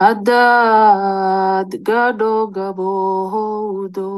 [0.00, 4.10] Adad gado gabodo.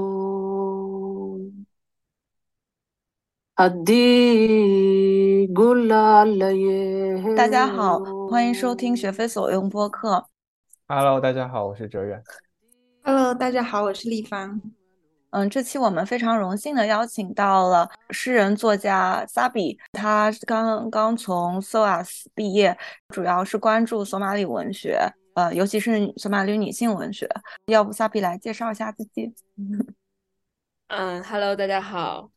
[3.56, 7.34] Adi gulalaye.
[7.36, 10.26] 大家好，欢迎收听学非所用播客。
[10.88, 12.22] Hello，大家好，我是哲远。
[13.02, 14.58] Hello，大家好，我是立方。
[15.28, 24.98] 嗯，这期我们非常荣幸的邀请到了诗人作家 Sabi，他刚刚从 SOAS 毕业，主要是关注索马里文学，
[25.36, 27.28] 呃，尤其是索马里女性文学。
[27.66, 29.30] 要不 Sabi 来介绍一下自己？
[30.88, 32.30] 嗯，Hello，大家好。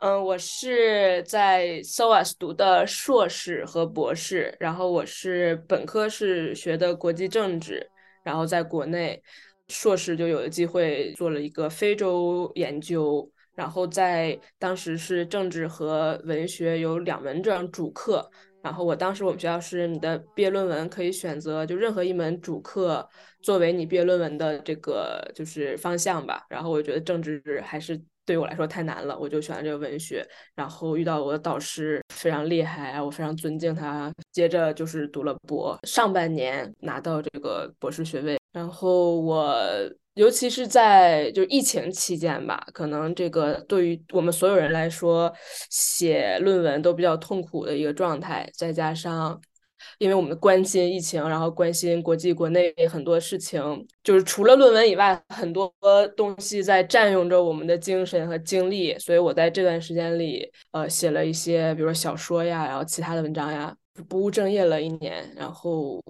[0.00, 7.88] 嗯，我是在 SOAS 读的硕士和博士，然后我是本科是学的国际政治，
[8.22, 9.22] 然后在国内
[9.68, 18.30] 硕士就有了机会做了一个非洲研究，然后在当时是政治和文学有两门这样主课，
[18.62, 23.06] 然后我当时我们学校是你的毕业论文可以选择就任何一门主课
[23.42, 28.00] 作为你毕业论文的这个就是方向吧，然后我觉得政治还是。
[28.24, 30.24] 对我来说太难了，我就选了这个文学。
[30.54, 34.12] 然后遇到我的导师非常厉害啊，我非常尊敬他。
[34.30, 38.38] 接着就是读了博，上半年拿到这个博士学位。
[38.52, 39.56] 然后我
[40.14, 45.32] 尤其是在就疫情期间吧，可能这个对于我们所有人来说，
[45.70, 49.40] 写论文都比较痛苦的一个状态，再加上。
[49.98, 53.60] 因为我们关心疫情，然后关心国际国内很多事情，
[54.04, 55.74] 就是除了论文以外，很多
[56.16, 58.96] 东西在占用着我们的精神和精力。
[59.00, 63.74] 所以我在这段时间里，呃，写了一些，比如说小说呀，然后其他的文章呀，
[64.08, 65.28] 不务正业了一年。
[65.36, 66.00] 然后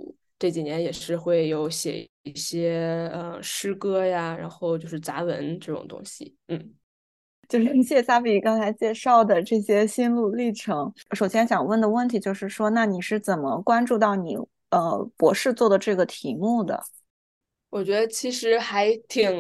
[0.43, 6.75] 这几年也是会有写一些呃诗歌呀，然后就是杂文这种东西，嗯。
[7.49, 10.93] 就是谢谢 Sabi 刚才介绍的这些心路历程。
[11.13, 14.37] 首先想问的问题就是说，那你是怎么关注到你
[14.71, 16.83] 呃博士做的这个题目的？
[17.71, 19.31] 我觉得其实还挺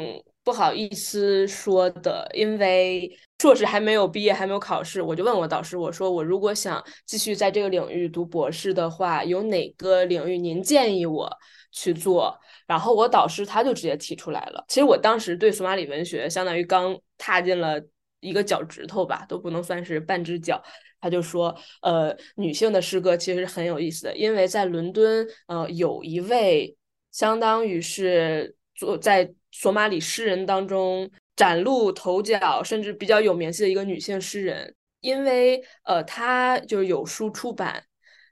[0.44, 3.10] 不好意思说的，因为
[3.42, 11.28] 硕士还没有毕业，还没有考试，我就问我导师，我说我如果想继续在这个领域读博士的话，有哪个领域您建议我
[11.72, 12.38] 去做？
[12.68, 14.64] 然后我导师他就直接提出来了。
[14.68, 17.82] 其实我当时对索马里文学相当于刚踏进了。
[18.24, 20.62] 一个脚趾头吧，都不能算是半只脚。
[21.00, 26.76] 他就说，呃，女性的诗歌其实很有意思的，因为在伦敦，呃，有一位
[27.10, 31.10] 相当于是做在索马里诗人当中
[31.42, 34.74] 崭露头角，甚至比较有名气的一个女性诗人。
[35.00, 37.82] 因为呃，她就是有书出版，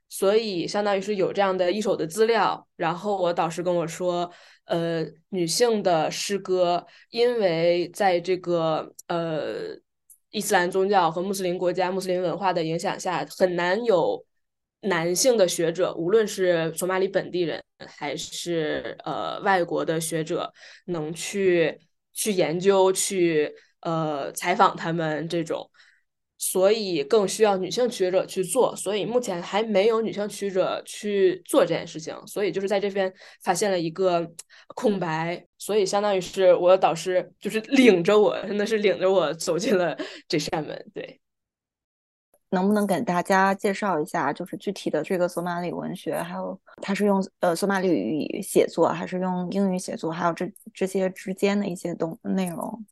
[0.09, 2.67] 所以相当于是有这样的一手的资料。
[2.77, 4.31] 然后我导师跟我说。
[4.67, 9.77] 呃，女性的诗歌，因为在这个呃
[10.31, 14.25] 伊斯兰宗教和穆斯林国家、穆斯林文化的影响下，很难有
[14.83, 20.53] 男性的学者，无论是索马里本地人还是呃外国的学者，
[20.85, 21.77] 能去
[22.13, 25.71] 去研究、去呃采访他们这种。
[26.43, 33.13] 所以更需要女性学者去做，所以目前还没有女性学者去做这件事情，所以就是在这边
[33.43, 34.27] 发现了一个
[34.69, 39.95] 空白，所以相当于是我的导师就是领着我，真的是领着我走进了
[40.27, 40.91] 这扇门。
[40.95, 41.21] 对，
[42.51, 52.85] 能不能给大家介绍一下，就是具体的这个索马里文学，还有它是用呃索马里语写作，还是用英语写作，还有这这些之间的一些东内容？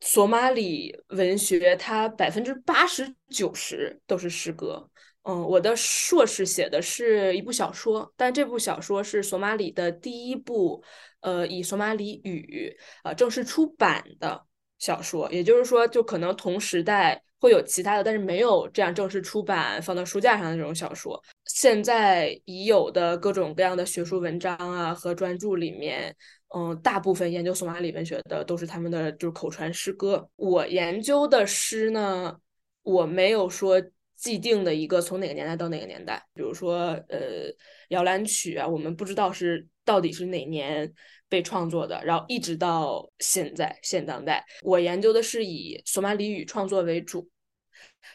[0.00, 4.90] 索马里文学，它百分之八十九十都是诗歌。
[5.22, 10.84] 嗯，我的硕士写的是一部小说，但这部小说是索马里的第一部，
[11.20, 14.44] 呃，以索马里语啊正式出版的
[14.78, 15.32] 小说。
[15.32, 21.22] 也就是说，就可能同时代会有其他的，但是没有这样正式出版放到书架上的这种小说。
[21.44, 26.16] 现在已有的各种各样的学术文章啊和专著里面。
[26.56, 30.26] 嗯，大部分研究索马里文学的都是他们的就是口传诗歌。
[30.36, 32.34] 我研究的诗呢，
[32.82, 33.82] 我没有说
[34.16, 36.24] 既定的一个从哪个年代到哪个年代。
[36.32, 37.52] 比如说，呃，
[37.88, 40.90] 摇篮曲啊，我们不知道是到底是哪年
[41.28, 44.42] 被创作的，然后一直到现在现当代。
[44.62, 47.28] 我研究的是以索马里语创作为主，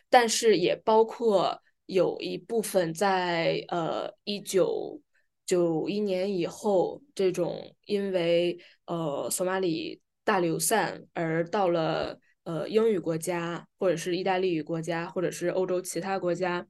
[0.09, 5.01] 但是也包括有一部分在呃一九。
[5.45, 8.55] 九一年以后，这种因为
[8.85, 16.67] 呃索马里大流散而到了呃英语国家，或者是意大利语国家，或者是欧洲其他国家，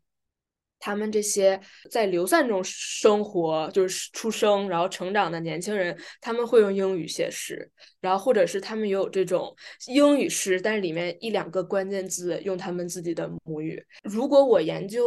[0.79, 1.59] 他们这些
[1.91, 9.55] 在流散中生活，就是出生然后成长的年轻人，他们会用英语写诗，然后或者是他们也有这种
[9.87, 13.83] 英语诗，但是里面一两个关键字用他们自己的母语。
[14.03, 15.01] 如果我研究。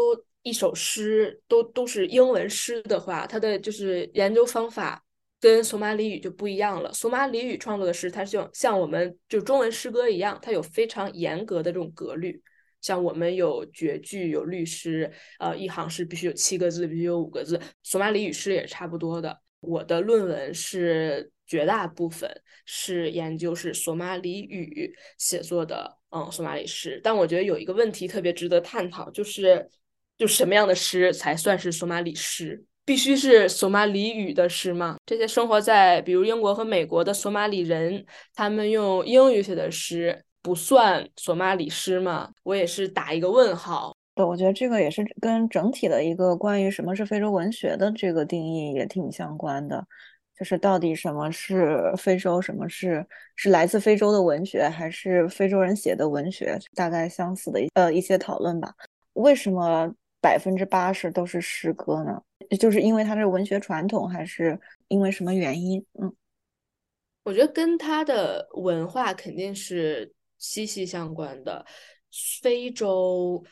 [0.45, 5.01] 一首诗都都是英文诗的话，它的就是研究方法
[5.41, 6.93] 跟索马里语就不一样了。
[6.93, 12.43] 索马里语创作的诗，它就像我们就中文诗歌一样，它有非常严格的这种格律。
[12.83, 17.59] 像我们有绝句、有律诗，呃，一行诗必须有七个字，必须有五个字。
[17.83, 19.41] 索马里语诗也是差不多的。
[19.61, 22.29] 我的论文是绝大部分
[22.67, 27.01] 是研究是索马里语写作的，嗯，索马里诗。
[27.03, 29.71] 但我觉得有一个问题特别值得探讨，就是
[30.19, 32.65] 就什么样的诗才算是索马里诗？
[32.85, 34.97] 必须是索马里语的诗吗？
[35.07, 42.33] 这些生活在比如英国和美国的索马里人，他们用英语写的诗不算索马里诗吗？
[42.43, 43.97] 我也是打一个问号。
[44.15, 49.87] 对，我觉得这个也是跟整体的一个关于什么是非洲文学的这个定义也挺相关的，
[50.39, 53.07] 就是到底什么是非洲，什么是
[53.37, 58.75] 是来自非洲的文学，还是非洲人写的文学，大概相似的呃一些讨论吧。
[59.15, 59.91] 为什么
[60.21, 62.21] 百分之八十都是诗歌呢？
[62.59, 65.83] 就是因为它是文学传统，还是因为什么原因？
[65.99, 66.15] 嗯，
[67.25, 70.13] 我觉得跟它的文化肯定是
[70.43, 71.65] 息息相关的。
[72.43, 73.43] 非洲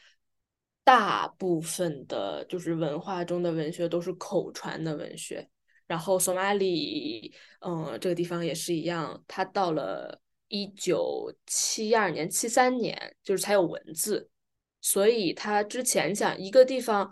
[0.84, 5.48] 大部分的，就是文化中的文学都是口传的文学。
[5.87, 14.28] 然后索马里，嗯，这个地方也是一样，它到了一九七二年、七三年，就是才有文字。
[14.81, 17.10] 所以它之前讲一个地方。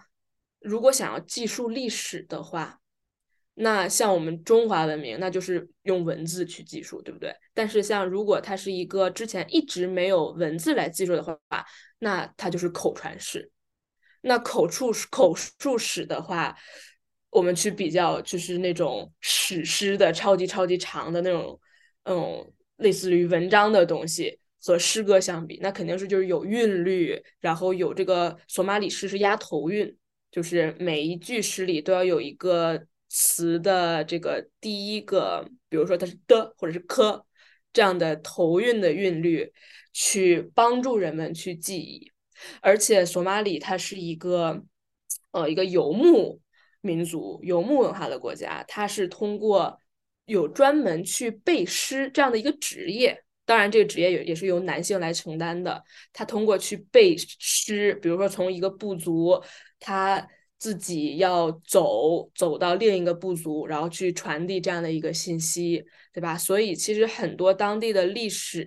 [0.61, 2.81] 如果想要记述历史的话，
[3.61, 7.35] 那像我们中华文明，那就是用文字去记述，对不对？
[7.53, 11.37] 但是像如果它是一个之前一直没有文字来记述的话，
[11.99, 13.51] 那它就是口传史。
[14.21, 16.57] 那口述口述史的话，
[17.31, 21.61] 我们去比较，就是那种史诗的超级超级长的那种，
[22.05, 29.97] 嗯，类似于文章的东西和诗歌相比，那肯定是就是有韵律，然后有这个索马里诗是押头韵。
[30.31, 37.27] 就是每一句诗里都要有一个词的这个第一个，比如说它是的或者是科
[37.73, 39.53] 这样的头韵的韵律，
[39.93, 42.11] 去帮助人们去记忆。
[42.61, 44.63] 而且索马里它是一个
[45.33, 46.41] 呃一个游牧
[46.81, 49.79] 民族、游牧文化的国家，它是通过
[50.27, 55.83] 有专门去背诗这样的一个职业，当然这个职业也也是由男性来承担的。
[56.13, 59.43] 他通过去背诗，比如说从一个部族。
[59.81, 60.29] 他
[60.59, 66.37] 自己要走走到另一个部族，然后去传递这样的一个信息，对吧？
[66.37, 68.67] 所以其实很多当地的历史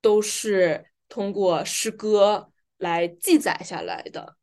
[0.00, 4.36] 都是通过诗歌来记载下来的。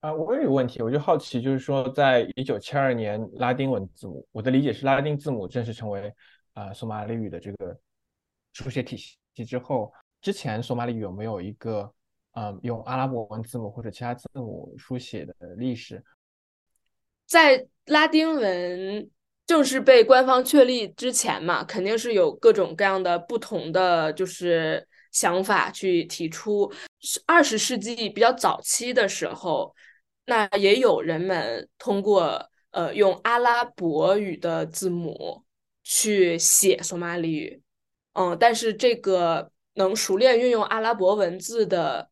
[0.00, 6.10] 啊，我有个问题，我就好奇，就是说，在一九七二年拉丁文字母，我的理解是拉丁字母正式成为
[6.54, 7.78] 啊索马里语的这个
[8.54, 9.92] 书写体系之后，
[10.22, 11.92] 之前索马里语有没有一个？
[12.32, 16.00] 嗯，用阿拉伯文字母或者其他字母书写的历史，
[17.26, 19.10] 在拉丁文
[19.46, 26.72] 正式被官方确立之前嘛，肯定是有各种各样的不同的就是想法去提出。
[27.26, 29.74] 二十世纪比较早期的时候，
[30.26, 35.42] 那也有人们通过呃用阿拉伯语的字母
[35.82, 37.60] 去写索马里语，
[38.12, 39.50] 嗯，但是这个。
[39.74, 42.10] 能熟练运用阿拉伯文字的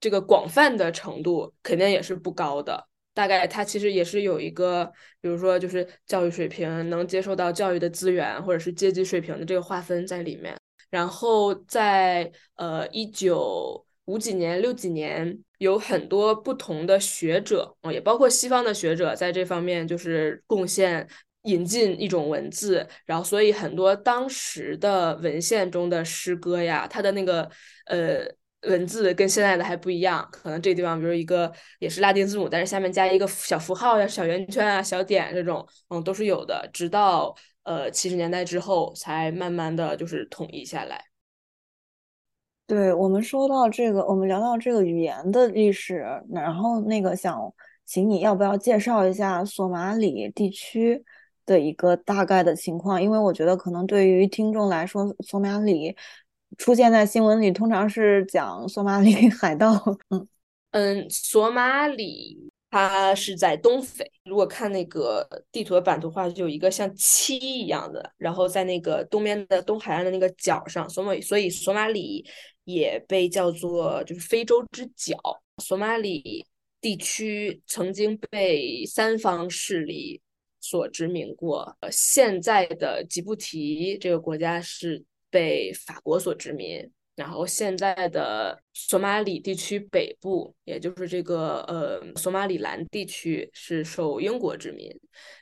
[0.00, 2.86] 这个广泛的程度，肯定也是不高的。
[3.12, 4.90] 大概它其实也是有一个，
[5.20, 10.56] 比如说就是教育水平，能接受到教育的资源，或者是阶级水平的这个划分在里面。
[10.88, 21.06] 然后在呃一九五几年、六几年，有很多不同的学者，也包括西方的学者，在这方面就是贡献。
[21.42, 27.50] 引进一种文字，然后所以很多当时的文献中的诗歌呀，它的那个
[27.86, 28.20] 呃
[28.68, 30.28] 文字跟现在的还不一样。
[30.30, 36.68] 可能这个地方，比如一个也是拉丁字母，但是下面加一个小符号呀、小圆圈啊、小点这种，嗯，都是有的。
[36.74, 41.02] 直到呃七十年代之后，才慢慢的就是统一下来。
[42.66, 47.52] 对我们说到这个，我们聊到这个语言的历史，然后那个想
[47.86, 51.02] 请你要不要介绍一下索马里地区？
[51.46, 55.96] 的一个大概的情况，因为我觉得可能对于听众来说，索马里
[56.58, 59.74] 出现在新闻里通常是讲索马里 海盗。
[60.08, 60.28] 嗯
[60.72, 72.24] 嗯，索马里它是在东非，如果看那个地图的版图的话，就有一个像七一样的，然后在那个东边的东海岸的那个角上，索马所以索马里
[72.64, 75.16] 也被叫做就是非洲之角。
[75.58, 76.46] 索马里
[76.80, 80.20] 地区曾经被三方势力。
[80.70, 94.88] 所殖民过，呃，现在的吉布提这个国家是被法国所殖民，然后现在的索马里地区北部，也就是这个呃索马里兰地区是受英国殖民，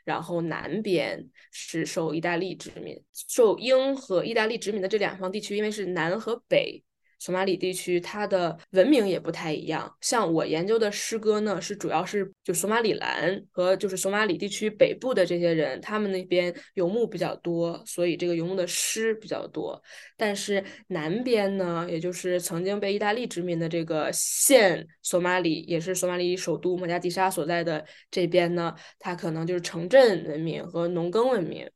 [0.03, 2.99] 然后南边是受意大利殖民。
[3.13, 6.83] 受英和意大利殖民的这两方地区，因为是南和北。
[7.19, 9.93] 索马里地区，它的文明也不太一样。
[10.01, 19.83] 像我研究的诗歌呢，是主要是就索马里兰和就是索马里地区北部的这些人，他们那边游牧比较多，所以这个游牧的诗比较多。
[20.17, 31.69] 但是南边呢，也就是曾经被意大利殖民的这个现索马里，也是索马里首都莫加迪沙所在的这边呢，它可能就是城镇文明和农耕文明。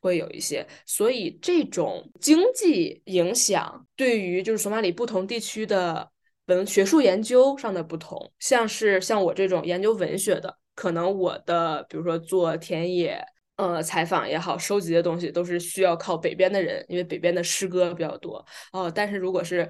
[0.00, 6.10] 会有一些，所以这种经济影响对于就是索马里不同地区的
[6.46, 13.22] 文学术研究上的不同，像是像我这种研究文学的，可能我的比如说做田野
[13.56, 18.90] 呃采访也好，收集的东西都是需要靠北边的人，因为北边的诗歌比较多哦。
[18.90, 19.68] 但是如果是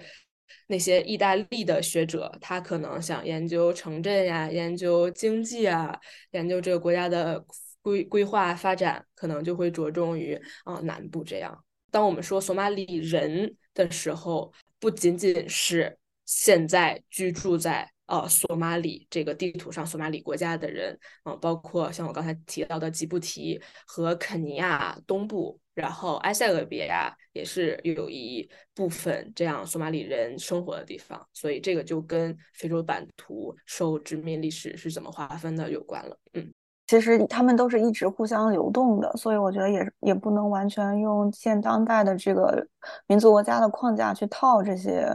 [0.68, 5.98] 那些意大利的学者，他可能想研究城镇呀，研究经济啊，
[6.30, 7.44] 研究这个国家的。
[7.82, 10.34] 规规划发展可能就会着重于
[10.64, 11.64] 啊南部这样。
[11.90, 31.28] 当我们说索马里人的时候，不仅仅是现在居住在呃索马里这个地图上索马里国家的人啊，包括像我刚才提到的吉布提和肯尼亚东部，然后埃塞俄比亚也是有一部分这样索马里人生活的地方。
[31.32, 36.16] 所以这个就跟非洲版图受殖民历史是怎么划分的有关了。
[36.34, 36.52] 嗯。
[36.90, 42.66] 其实他们都是一直互相流动的，所以我觉得也也不能完全用现当代的这个
[43.06, 45.08] 民族国家的框架去套这些，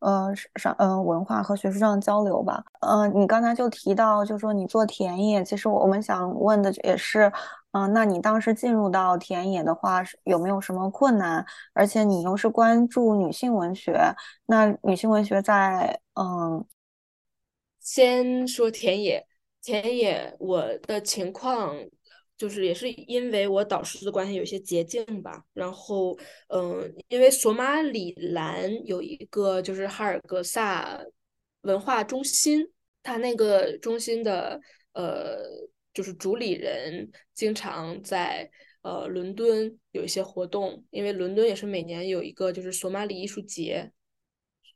[0.00, 2.62] 呃，上呃文化和学术上的交流吧。
[2.80, 7.32] 嗯，你刚才就提到，就说你做田野，其实我们想问的也是，
[7.72, 11.42] 嗯，那你当时进入到田野的话，有没有什么困难？
[11.72, 13.98] 而且你又是关注女性文学，
[14.44, 16.62] 那女性文学在嗯，
[17.80, 19.26] 先说田野。
[19.64, 21.74] 田野，我的情况
[22.36, 25.42] 就是也是因为我导师的关系有些捷径吧。
[25.54, 26.18] 然后，
[26.48, 31.02] 嗯，因为索马里兰有一个就是哈尔格萨
[31.62, 32.68] 文化中心，
[33.02, 34.60] 它那个中心的
[34.92, 35.38] 呃
[35.94, 38.50] 就是主理人经常在
[38.82, 43.90] 呃伦敦有一些活动，因为伦敦也是每年有一个就是索马里艺术节。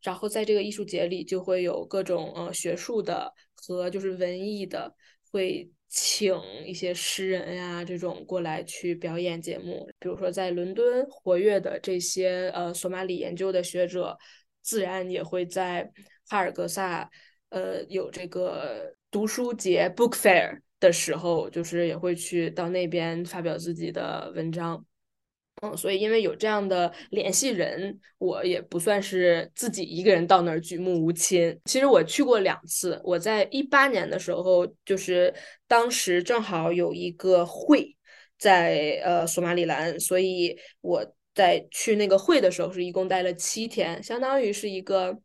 [0.01, 3.35] 然后在这个艺术节里，就会有各种呃学术的
[3.67, 4.95] 和就是文艺的，
[5.31, 9.89] 会请一些诗人呀这种过来去表演节目。
[9.99, 14.17] 比如说在伦敦活跃的这些呃索马里研究的学者，
[14.63, 15.91] 自然也会在
[16.29, 17.11] 哈尔格萨
[17.49, 24.85] 呃有这个读书节 （book fair） 的时候，就是也会去到那边发表自己的文章。
[25.63, 31.59] 嗯，所以因为有这样的联系人，我也不算是自己一个人到那儿举目无亲。
[31.65, 35.35] 其实我去过两次，我在一八年的时候，就是
[35.67, 37.97] 当时正好有一个会
[38.39, 45.19] 在呃索马里兰，所以我在去那个会的时候是一共待了七天，相当于是一个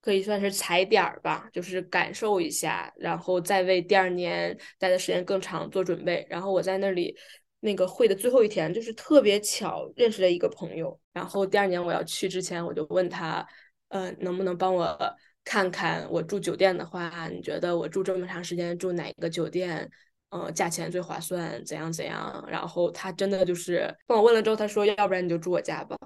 [0.00, 6.24] 可以算是踩点儿吧，就是感受一下，然后再为第二年待的时间更长做准备。
[6.30, 7.16] 然后我在那里。
[7.64, 11.00] 那个会的最后一天，就是特别巧认识了一个朋友。
[11.14, 13.46] 然后第二年我要去之前，我就问他，
[13.88, 14.98] 呃，能不能帮我
[15.44, 19.90] 看看我住酒店的话，你觉得我住这么长时间住哪个酒店，
[20.28, 22.44] 呃，价钱最划算，怎样怎样？
[22.50, 25.96] 然后他真的就是帮我问了之后，他说，要不然你就住我家吧。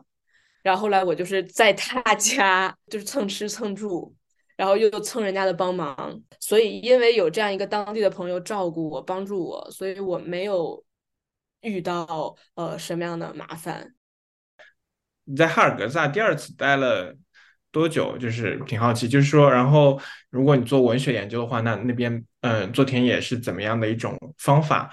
[0.62, 4.14] 然后后来我就是在他家， 就是蹭吃蹭住，
[4.56, 6.22] 然后又蹭人家的帮忙。
[6.38, 10.84] 所以因为有这样一个当地的朋友照顾我、帮助我，所以我没有。
[11.60, 13.94] 遇到呃什么样的麻烦？
[15.24, 17.14] 你在哈尔格萨第二次待了
[17.70, 18.16] 多久？
[18.16, 20.00] 就是挺好奇，就是说，然后
[20.30, 24.90] 如果你做文学研究的话，那那边嗯做田野是怎么样的一种方法？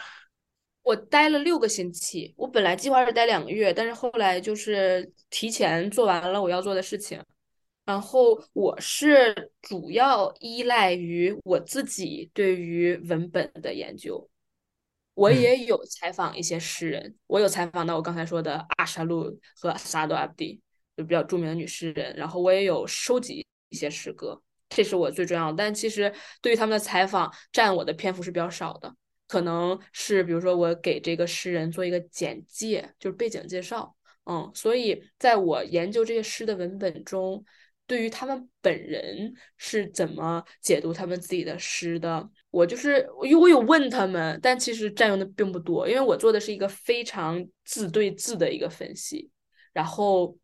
[0.83, 7.19] 我待了六个星期，我本来计划是待两个月，但是后来就是提前做完了我要做的事情，
[7.85, 14.29] 然后我是主要依赖于我自己对于文本的研究。
[15.15, 20.61] 我也有采访一些诗人，我有采访到我刚才说的阿沙路和萨多阿迪，
[20.95, 22.15] 就比较著名的女诗人。
[22.15, 25.57] 然后我也有收集一些诗歌，这是我最重要的。
[25.57, 28.93] 但其实对于他们的采访，占我的篇幅是比较少的。
[29.27, 33.95] 可能是比如说我给这个诗人做一个简介，就是背景介绍，
[34.25, 34.51] 嗯。
[34.53, 37.43] 所以在我研究这些诗的文本中，
[37.87, 42.29] 对于他们本人是怎么解读他们自己的诗的。
[42.49, 49.29] 我就是因为我有问他们，但其实占用的并不多，因为我做的是一个非常字对字的一个分析，
[49.73, 50.37] 然后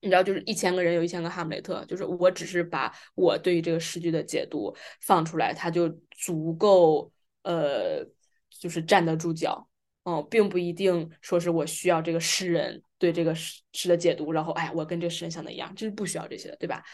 [0.00, 7.10] 你知道，就是一千个人有一千个哈姆雷特，就是我只是把我对于这个诗句的解读放出来，它就足够
[7.42, 8.04] 呃，
[8.50, 9.66] 就是站得住脚。
[10.04, 16.84] 嗯，并不一定说是我需要这个诗人对这个诗诗的解读，然后哎，我跟这诗人想的一样，就是不需要这些的，对吧？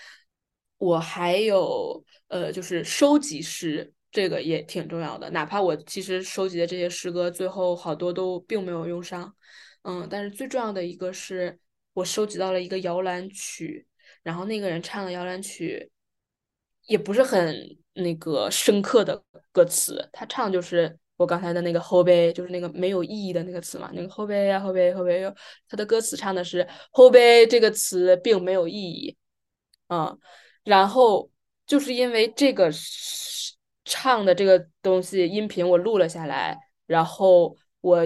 [0.78, 5.28] 我还有呃，就是收集诗，这个也挺重要的。
[5.30, 9.34] 哪怕我其实收集的这些诗歌，最后好多都并没有用上，
[9.82, 11.58] 嗯，但是最重要的一个是
[11.92, 13.86] 我收集到了一个摇篮曲，
[14.22, 15.90] 然后那个人唱的摇篮曲
[16.86, 25.22] 也不是很那个深刻的歌词，他唱就是我刚才的那个后背，就是那个没有意义的那个词嘛，那个后背呀后背后背，
[25.68, 29.16] 他的歌词唱的是后背这个词并没有意义，
[29.88, 30.18] 嗯。
[30.64, 31.30] 然后
[31.64, 32.68] 就是因为这个
[33.84, 38.04] 唱的这个东西音频我录了下来，然后我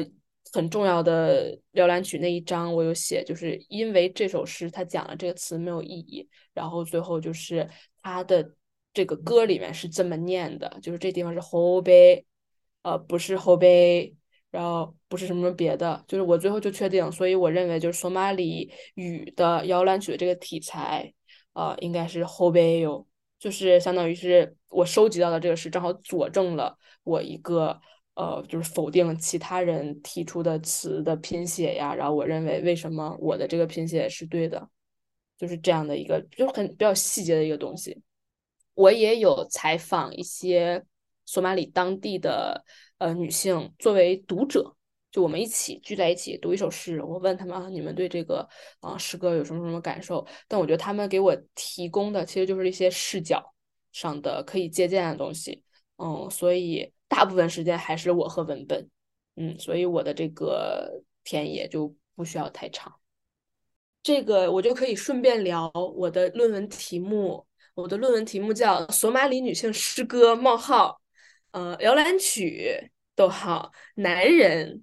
[0.52, 7.66] 很重要的摇篮曲那一章我有写，就是因为这首诗它讲了这个词没有意义，然后最后就是
[8.02, 8.54] 它的
[8.92, 12.26] 这个歌里面是这么念的，就是这地方是后背，
[12.82, 14.14] 呃不是后背，
[14.50, 21.12] 然后不是什么别的，就是我最后就确定，所以我认为就是索马里语的摇篮曲的这个题材。
[21.52, 23.04] 呃，应该是后背有，
[23.36, 27.78] 就是相当于是我收集到的这个是正好佐证了我一个
[28.14, 31.92] 呃，就是否定其他人提出的词的拼写呀。
[31.92, 34.70] 然后我认为为什么我的这个拼写是对的，
[35.36, 38.00] 就是这样的一个，就很比较细节的一个东西。
[38.74, 40.84] 我也有采访一些
[41.30, 42.64] 索马里当地的
[42.98, 44.74] 呃女性作为读者。
[45.12, 48.48] 就我们一起聚在一起读一首诗，我问他们啊，你们对这个
[48.80, 50.26] 啊诗歌有什么什么感受？
[50.46, 53.54] 但我觉得他们给我提供的其实就是一些视角
[53.92, 55.64] 上的可以借鉴的东西，
[55.98, 58.88] 嗯，所以大部分时间还是我和文本，
[59.34, 62.92] 嗯，所以我的这个田野就不需要太长。
[64.02, 67.44] 这个我就可以顺便聊我的论文题目，
[67.74, 71.00] 我的论文题目叫《索马里女性诗歌：冒号，
[71.52, 74.76] 呃，摇篮曲，逗号，男人》。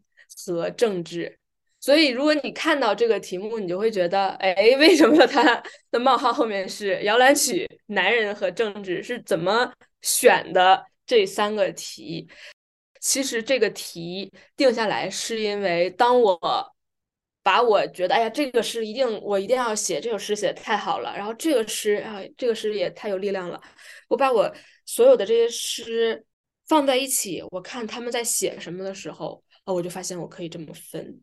[0.45, 1.39] 和政治，
[1.79, 7.67] 所以如果你看到这个题目，你就会觉得，哎，为什么它的冒号后面是摇篮曲？
[7.87, 12.29] 男人和政治是怎么选的这三个题？
[13.01, 16.39] 其实这个题定下来是因为，当我
[17.43, 23.61] 把我觉得，哎呀，这个诗一定我一定要写，这首诗写的太好了，然后这个诗啊，这个诗也太有力量了，
[24.07, 24.53] 我把我
[24.85, 26.23] 所有的这些诗
[26.67, 29.43] 放在一起，我看他们在写什么的时候。
[29.65, 31.21] 哦，我就发现我可以这么分，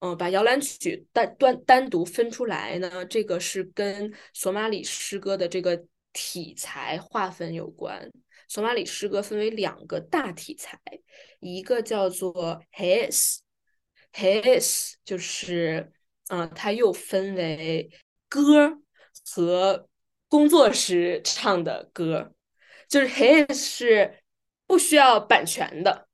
[0.00, 5.80] 嗯，把摇篮曲单单单独分出来呢，这个是跟索马里诗歌的这个
[6.12, 8.10] 题材划分有关。
[8.48, 10.76] 索马里诗歌分为两个大题材，
[11.38, 15.92] 一个叫做 his，his 就是，
[16.26, 17.88] 嗯，它又分为
[18.28, 18.80] 歌
[19.32, 19.88] 和
[20.26, 22.34] 工作时唱的歌，
[22.88, 24.18] 就是 his 是
[24.70, 26.06] 不需要版权的。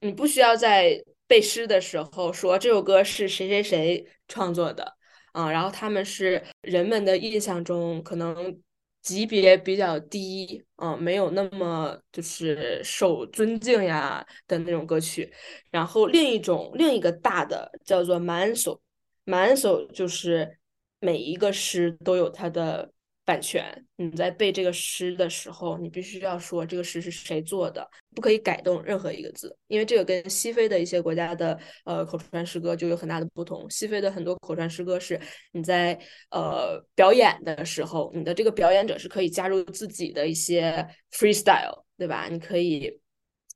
[0.00, 4.84] 你不需要在背诗的时候说这首歌是谁谁谁创作的
[5.32, 8.60] 啊，然后他们是人们的印象中可能
[9.00, 15.32] 级别比较低啊，没有那么就是受尊敬呀的那种歌曲。
[15.70, 20.58] 然后另一种另一个大的叫做 manso，manso 就是
[21.00, 22.92] 每一个诗都有它的。
[23.24, 33.68] 版权，你在背这个诗的时候，你必须要说这个诗是谁做的，不可以改动任何一个字，因为这个跟西非的一些国家的呃口传诗歌就有很大的不同。
[33.70, 35.20] 西非的很多口传诗歌是
[35.52, 35.98] 你在
[36.30, 42.28] 呃表演的时候，你的这个表演者是可以加入自己的一些 freestyle，对吧？
[42.30, 43.00] 你可以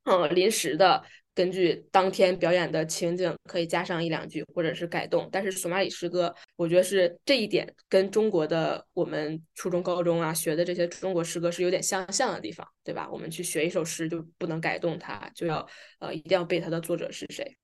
[0.05, 1.03] 嗯临时的。
[1.37, 5.29] 根据当天表演的情景，可以加上一两句，或者是改动。
[5.31, 13.07] 但是索马里诗歌，我觉得是这一点跟中国的我们初中、高中啊学的这些中国诗歌是有点相像的地方，对吧？
[13.13, 15.69] 我们去学一首诗就不能改动它，就要
[15.99, 17.55] 呃一定要背它的作者是谁。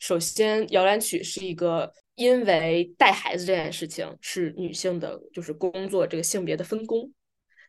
[0.00, 7.08] 首先，摇篮曲是一个，因为带孩子这件事情是女性的，就是工作这个性别的分工，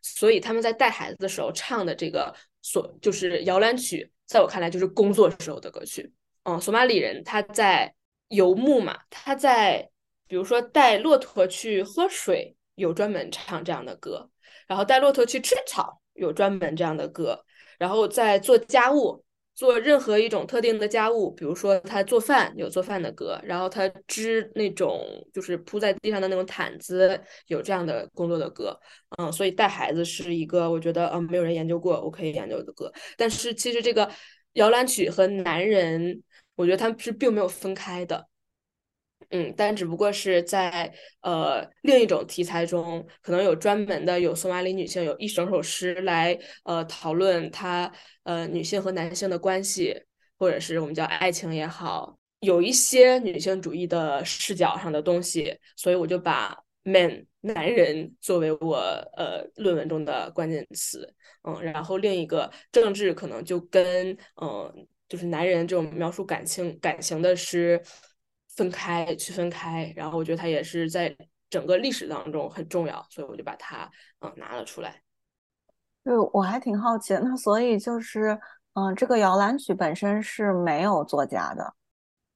[0.01, 4.11] 所以他们在带孩子的时候唱的这个所就是摇篮曲。
[4.31, 6.09] 在我看来，就是工作时候的歌曲。
[6.43, 7.93] 嗯，索马里人他在
[8.29, 9.89] 游牧嘛，他在
[10.25, 14.29] 比如说带骆驼去喝水，有专门唱这样的歌；
[14.67, 17.35] 然后带骆驼去吃草，有专门这样的歌；
[17.77, 19.21] 然后在做家务。
[19.61, 24.99] 做任何一种特定的家务，比如说他做饭有做饭的歌，然后他织那种
[25.31, 28.75] 就是铺在地上的那种毯子，有这样的工作的歌，
[29.19, 32.91] 嗯，所以带孩子是一个我觉得嗯没有人研究过，我可以研究的歌。
[33.15, 34.09] 但是其实这个
[34.53, 36.23] 摇篮曲和男人，
[36.55, 38.27] 我觉得他们是并没有分开的，
[39.31, 47.91] 嗯，但只不过是在呃另一种题材中，可能有专门的有索马里女性有一整首诗来呃讨论她
[48.23, 49.95] 呃女性和男性的关系，
[50.37, 58.77] 或者是我们叫爱情也好，有一些女性主义的视角上的东西，所以我就把 man 男人作为我
[59.15, 61.13] 呃论文中的关键词，
[61.43, 67.81] 嗯，然后另一个政治可能就跟嗯就是男人这种描述感情感情的诗。
[68.55, 71.15] 分开，区分开，然后我觉得它也是在
[71.49, 75.01] 整个历史当中很重要，所以我就把它嗯拿了出来。
[76.03, 78.39] 对，我还挺好奇的，那所以就是
[78.73, 81.75] 嗯，这个摇篮曲本身是没有作家的。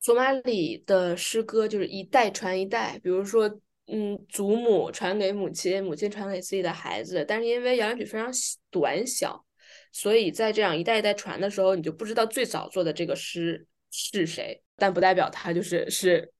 [0.02, 3.48] 索马里的诗歌就是一代传一代，比如说
[3.88, 8.30] 嗯，祖母传给母亲，母亲传给自己的孩子，但是因为摇篮曲非常
[8.70, 9.46] 短小，
[9.92, 14.62] 所以在这样一代一代传的时候，你就不知道最早做的这个诗是谁。
[14.78, 16.32] 但不代表他就是是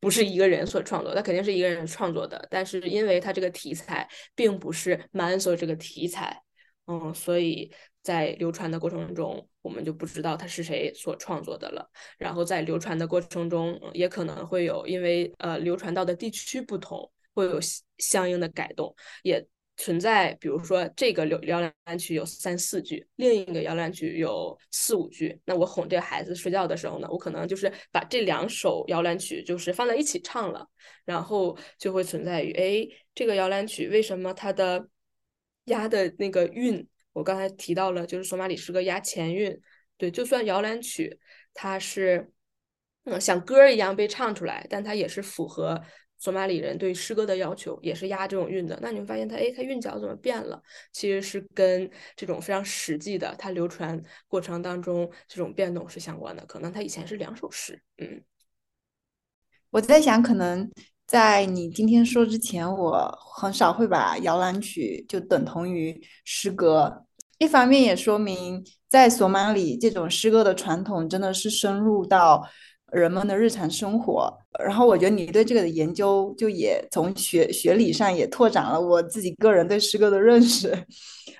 [0.00, 2.46] 不是一个人所创作，他肯定是一个人创作的。
[2.50, 6.42] 但是因为他这个题材并不是 Manso 这个题材，
[6.86, 11.90] 嗯，所以在流传的过程中，我们就不知道他是谁所创作的了。
[12.18, 17.58] 然后在流传的过程中，也可能会有因为呃流传到的地区不同，会有
[17.98, 19.46] 相应的改动，也。
[19.76, 25.40] 存在，比如说这个摇摇篮曲有三四句，另一个摇篮曲有四五句。
[25.44, 30.68] 那我哄这个孩子睡觉的时候呢，我可能就是把这两首摇篮曲就是放在一起唱了，
[31.04, 34.88] 然后就会存在于，哎，这个摇篮曲为什么它的
[35.64, 39.60] 押的那个韵，我刚才提到了，就是索马里诗歌押前韵，
[39.96, 41.18] 对，就算摇篮曲
[41.52, 42.30] 它是
[43.04, 45.82] 嗯像歌一样被唱出来，但它也是符合。
[46.24, 50.58] 索马里人对诗歌的要求也是押这种韵的，那你会发现它，哎，它韵脚怎么变了？
[50.90, 56.42] 其实是跟这种非常实际的它流传过程当中这种变动是相关的。
[56.46, 58.22] 可能它以前是两首诗，嗯。
[59.68, 60.72] 我在想，可能
[61.06, 67.04] 在你今天说之前，我很少会把摇篮曲就等同于诗歌。
[67.36, 72.42] 一方面也说明，在索马里这种诗歌的传统真的是深入到。
[72.94, 74.32] 人们的日常生活，
[74.64, 80.72] 然后我觉得你对这个的研究，就也从学学理上也拓展了我自己个人对诗歌的认识。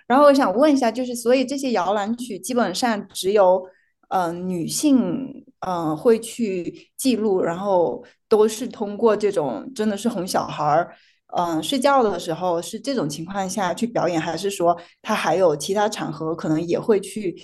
[0.06, 3.64] 然后我想问一下，就是所以这些摇篮曲基本上只有
[4.08, 10.94] 嗯女性嗯会去记录，然后都是通过这种真的是哄小孩儿。
[11.36, 17.34] 嗯，睡觉的时候是这种情况下去表演，还是说他还有其他场合可能也会去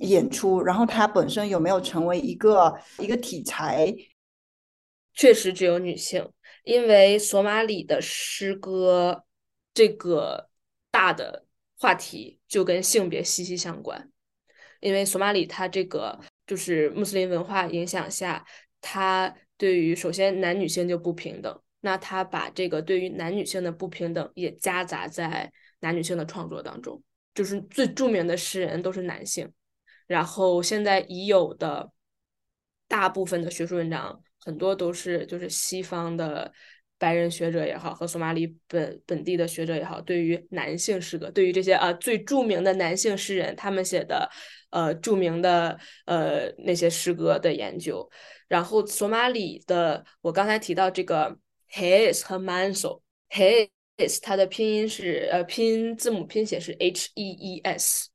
[0.00, 0.60] 演出？
[0.60, 3.94] 然后他本身有没有成为一个一个题材？
[5.14, 6.30] 确实只有女性，
[6.62, 9.24] 因为索马里的诗歌
[9.72, 10.50] 这个
[10.90, 11.46] 大的
[11.78, 14.10] 话题就跟性别息息相关。
[14.80, 18.44] 因为索马里它这个就是穆斯林文化影响下，
[18.82, 21.58] 它对于首先男女性就不平等。
[21.80, 27.00] 那他把这个对于男女性的不平等也夹杂在男女性的创作当中，
[27.34, 29.48] 就是最著名的诗人都是男性，
[30.08, 31.88] 然后现在已有的
[32.88, 36.52] 大部分的学术文章很多都是就是西方的
[36.98, 44.28] 白人学者也好和索马里本本地的学者也好，对于男性诗歌，对于这些啊最著名的男性诗人他们写的
[44.70, 48.10] 呃著名的呃那些诗歌的研究，
[48.48, 51.38] 然后索马里的我刚才提到这个。
[51.72, 58.08] His 和 Manso，His 它的拼音是呃拼音字母拼写是 H E E S，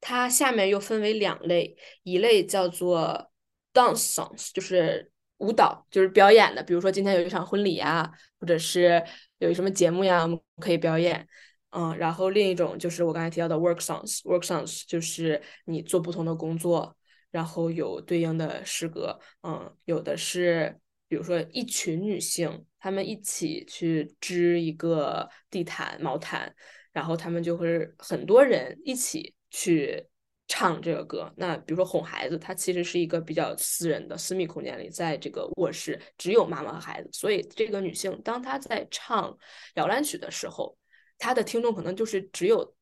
[0.00, 3.30] 它下面又分为两类，一类叫做
[3.72, 9.04] dance songs，就是舞蹈，就是表演的，比如说今天有一场婚礼呀，或者是
[9.38, 11.26] 有什么节目呀，我们可以表演，
[11.70, 16.96] 嗯，然后另一种就是我刚才提到的 work songs，work songs 就是你做不同的工作，
[17.30, 22.64] 然后有对应的诗歌，嗯，有的是比如说一群女性。
[22.80, 26.54] 她们一起去织一个地毯、毛毯，
[26.92, 30.06] 然后她们就会很多人一起去
[30.46, 31.34] 唱这个歌。
[31.36, 39.36] 那比如说哄孩子，它其实是一个比较私人的私密空间里，在这个卧室只有妈妈和孩子，所以这个女性当她在唱
[39.74, 40.78] 摇篮曲的时候，
[41.18, 42.76] 她的听众可能就是只有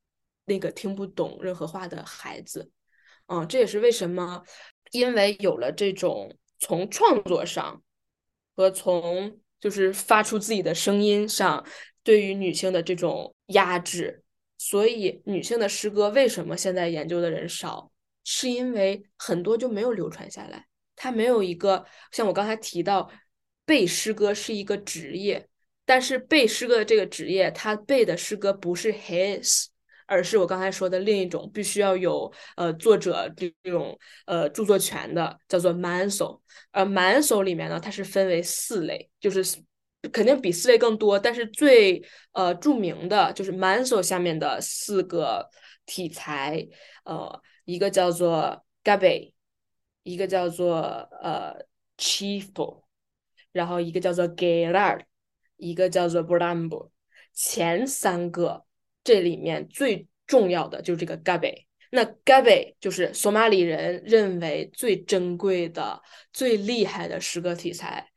[0.45, 2.71] 那个听不懂任何话的孩子。
[3.25, 4.43] 嗯，这也是为什么，
[4.91, 7.81] 因为有了这种从创作上
[8.57, 11.65] 和从就是发出自己的声音上
[12.03, 14.23] 对于女性的这种压制，
[14.57, 17.89] 所以女性的诗歌为什么现在研究的人少？
[18.23, 20.67] 是因为很多就没有流传下来，
[20.97, 23.09] 它没有一个像我刚才提到
[23.65, 25.47] 背诗歌是一个职业，
[25.85, 29.67] 但是背诗歌的这个职业，他背的诗歌不是 his，
[30.07, 36.39] 而是我刚才说的另一种必须要有呃作者这种呃著作权的，叫做 manso。
[36.71, 39.43] 呃，manso 里面呢，它是分为四类，就是
[40.11, 45.49] 肯定比四类更多，但是最呃著名的就是 manso 下面的四个
[45.85, 46.67] 题材，
[47.03, 49.33] 呃，一个叫做 gabe，
[50.03, 50.79] 一个叫做
[51.21, 51.55] 呃
[51.97, 52.81] Chief，
[53.51, 55.01] 然后一个叫做 galar，
[55.55, 56.91] 一个叫做 brambo。
[57.33, 58.65] 前三个
[59.07, 66.01] 这里面最重要的就是这个 gabe，那 gabe 就是索马里人认为最珍贵的、
[66.33, 68.11] 最厉害的诗歌题材，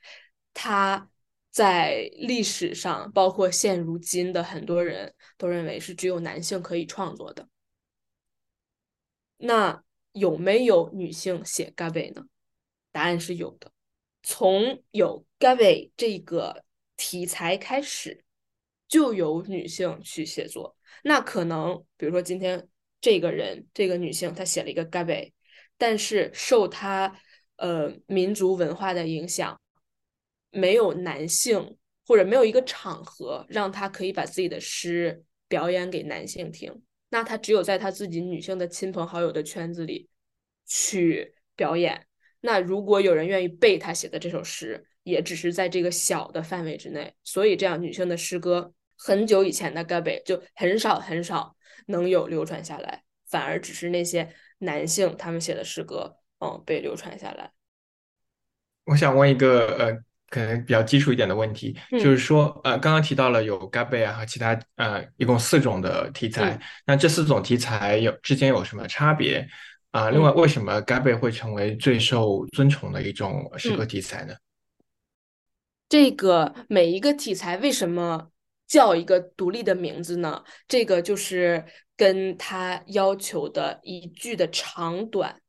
[0.53, 1.09] 它
[1.53, 7.48] 在历史上，包括现如今的很多人都认为是只有男性可以创作的。
[9.37, 12.24] 那有没有女性写 gabe 呢？
[12.90, 13.70] 答案是有的，
[14.24, 16.64] 从有 gabe 这个
[16.96, 18.24] 题材开始。
[18.90, 22.68] 就有女性去写作，那可能比如说今天
[23.00, 25.32] 这个人这个女性她写了一个 gabe，
[25.78, 27.18] 但是受她
[27.56, 29.60] 呃民族文化的影响，
[30.50, 40.08] 没有男性或者没有一个场合让她可以把自己的诗表演给男性听，那她只有在她自己女性的亲朋好友的圈子里
[40.66, 42.06] 去表演。
[42.42, 48.72] 那如果有人愿意背她写的这首诗，也只是在这个小的范围之内，所以这样女性的诗歌。
[49.02, 57.50] 很久以前的 gabe 就很少很少能有流传下来，反而只是那些男性他们写的诗歌，嗯，被流传下来。
[58.84, 59.92] 我想问一个呃，
[60.28, 69.48] 可能比较基础一点的问题，就是说呃，刚刚提到了有 gabe 啊和其他呃，一共四种的题材，那这四种题材有之间有什么差别
[69.92, 70.10] 啊？
[70.10, 74.34] 另外，为什么 gabe 会成为最受尊崇的一种诗歌题材呢？
[75.88, 78.30] 这个每一个题材为什么？
[78.70, 80.44] 叫一个独立的名字呢？
[80.68, 81.64] 这个就是
[81.96, 85.42] 跟他要求的一句的长短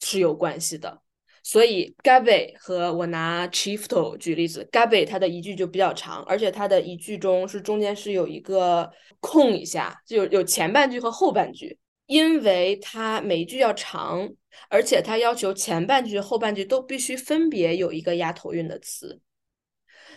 [0.00, 1.00] 是有关系的。
[1.44, 14.28] 所以 gaby 和我拿 Chiefto 举例子 gaby 它的一句就比较长，而且它的一句中是中间是有一个空一下，就有前半句和后半句，因为它每一句要长，
[14.68, 19.20] 而且它要求前半句、后半句都必须分别有一个押头韵的词。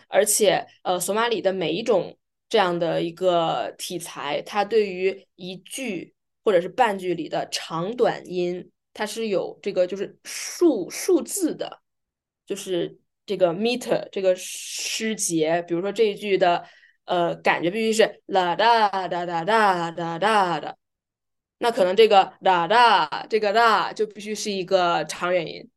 [0.08, 2.18] 而且，呃，索马里的每一种
[2.48, 6.16] 这样的一个题材，它对于一句
[6.46, 11.82] 或者是半句里的长短音，它是有这个就是数数字的，
[12.46, 15.62] 就是这个 meter 这个诗节。
[15.68, 16.64] 比如说这一句的，
[17.04, 20.78] 呃，感觉必须是啦哒哒哒哒哒哒的，
[21.58, 25.70] 那可能这个啦哒这个哒就必须是一个长元音，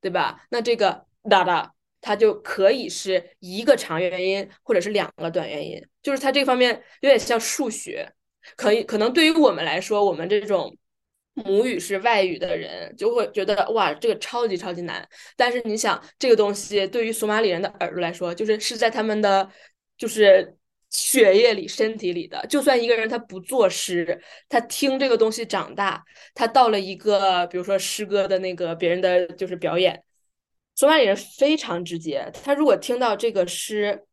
[0.00, 0.46] 对吧？
[0.50, 1.74] 那这个哒哒。
[2.06, 8.06] 它就可以是一个长元音，或者是两个短元音，就是它这方面有点像数学，
[8.56, 10.76] 可以可能对于我们来说，我们这种
[11.32, 15.08] 母语是外语的人就会觉得哇，这个超级超级难。
[15.34, 19.50] 但是你想，这个东西对于索马里人的耳朵来说，就是是在他们的
[19.96, 20.54] 就是
[20.90, 22.46] 血液里、身体里的。
[22.50, 30.03] 就算一个人他不作诗，他听这个东西长大，他到了一个比如说诗歌的那个别人的就是表演。
[30.76, 34.04] 索马里人非常直接，他如果听到这个诗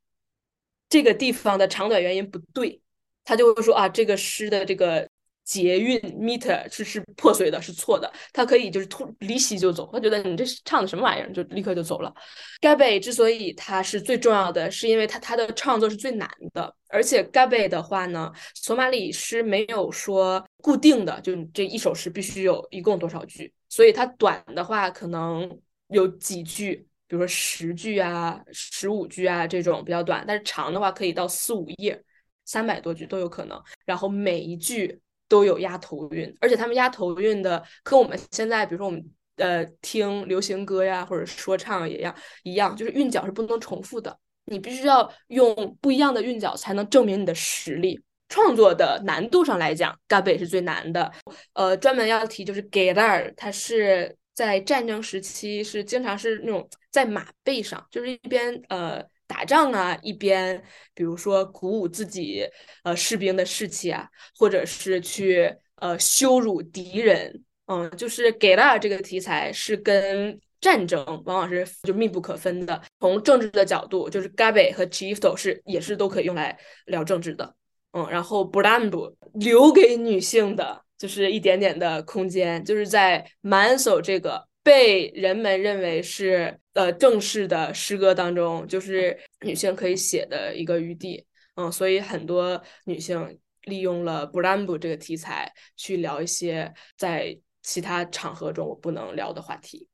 [0.87, 2.79] 这个地方的长短元音不对，
[3.23, 5.09] 他就会说啊，这个诗的这个
[5.43, 8.11] 节韵 meter 是是破碎的，是错的。
[8.31, 12.13] 他可以就是突离席就走，他觉得你这唱的什么玩意儿，就立刻就走了。
[12.61, 25.59] Gaby 之所以它是最重要的，是因为他他的创作是最难的，而且 Gaby 的话呢，索马里诗没有说固定的，就这一首诗必须有一共多少句，所以它短的话可能。
[25.91, 32.01] 有几句，比如说十句啊、十五句啊这种比较短，但是长的话可以到四五页，
[32.45, 33.61] 三百多句都有可能。
[33.85, 39.03] 然后每一句都有押头韵，而且他们押头韵的，跟我们现在比如说我们
[39.35, 48.01] 呃听流行歌呀或者说唱也一样，一样就是韵脚是不能重复的，你必须要用不一样的韵脚才能证明你的实力。
[48.29, 51.11] 创作的难度上来讲，Gabe 是最难的。
[51.51, 54.15] 呃，专门要提就是 Gader，它是。
[54.41, 60.59] 在战争时期是经常是那种在马背上，就是一边呃打仗啊，一边
[60.95, 62.43] 比如说鼓舞自己
[62.83, 72.81] 呃士兵的士气啊，或者是去呃羞辱敌人，嗯，就是给了这个题材是跟战争往往是就密不可分的。
[72.99, 77.53] 从政治的角度，就是 Gabe 和 Chiefto 是也是都可以用来聊政治的，
[77.91, 80.83] 嗯，然后 Brambo 留给女性的。
[81.01, 91.25] 就是一点点的空间，就是在 Manso 这个被人们认为是呃正式的诗歌当中，就是女性可以写的一个余地。
[91.55, 99.87] 嗯，所以很多女性利用了布兰布这个题材去聊一些在其他场合中我不能聊的话题。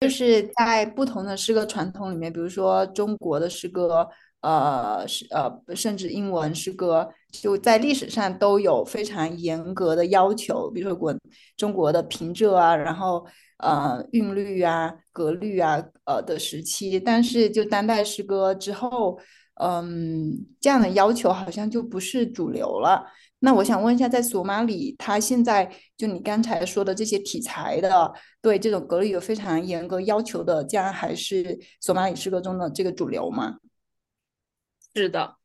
[0.00, 4.06] 就是在不同的诗歌传统里面，比如说中国的诗歌，
[4.44, 11.14] 呃，是呃，甚至英文诗歌，就在历史上都有非常严格的要求，比如说国
[11.56, 13.24] 中国的平仄啊，然后
[13.56, 19.18] 呃韵律啊、格律啊，呃的时期，但是就当代诗歌之后，
[19.62, 23.06] 嗯，这样的要求好像就不是主流了。
[23.38, 33.56] 那我想问一下，在索马里，他现在就你刚才说的这些题材的，对这种格律有非常严格要求的，这样还是索马里诗歌中的这个主流吗？
[34.94, 35.36] 是的，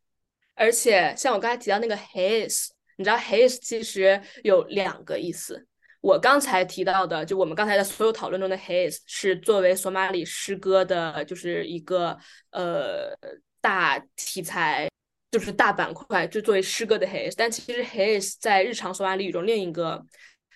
[0.55, 5.67] 而且像我刚才提到那个 his，你知道 his 其实有两个意思。
[6.01, 12.17] 我刚才提到的，就我们刚才的所有讨论中的 his，是作为索马里诗歌的，就是一个
[12.51, 13.13] 呃
[13.59, 14.89] 大题材。
[15.31, 20.03] 就是大板块，就作为诗歌的 his，但其实 his 在日常索马里语中另一个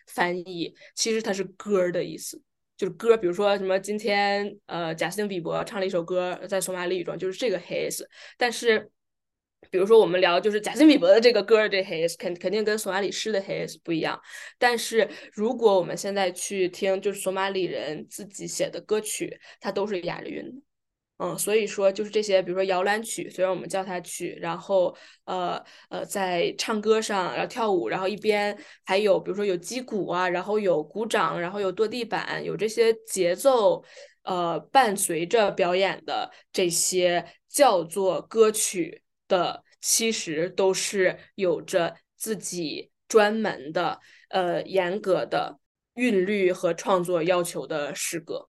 [0.08, 2.42] 翻译，其实它是歌的意思，
[2.78, 3.16] 就是歌。
[3.16, 8.02] 比如说什么今天呃贾斯汀比伯唱了一首歌，在索马里语中就是这个 his。
[8.38, 8.90] 但是
[9.70, 14.20] 比如说我们聊就是贾斯汀比伯的这个歌这 his，肯肯定跟索马里诗的 his 不一样。
[14.58, 20.62] 但是如果我们现在去听就是索马里人自己写的歌曲，它都是押着韵的。
[21.18, 24.94] 嗯，所以说就是这些，比如说摇篮曲，虽然我们叫它曲，然后
[25.26, 33.82] 呃呃，在唱歌上，然后跳舞，然后一边还有比如说有击鼓啊，然后有鼓掌，然后有跺地板，有这些节奏，
[34.24, 44.00] 呃，伴随着表演的这些叫做歌曲的，其实都是有着自己专门的
[44.30, 45.60] 呃严格的
[45.94, 48.50] 韵律和创作要求的诗歌。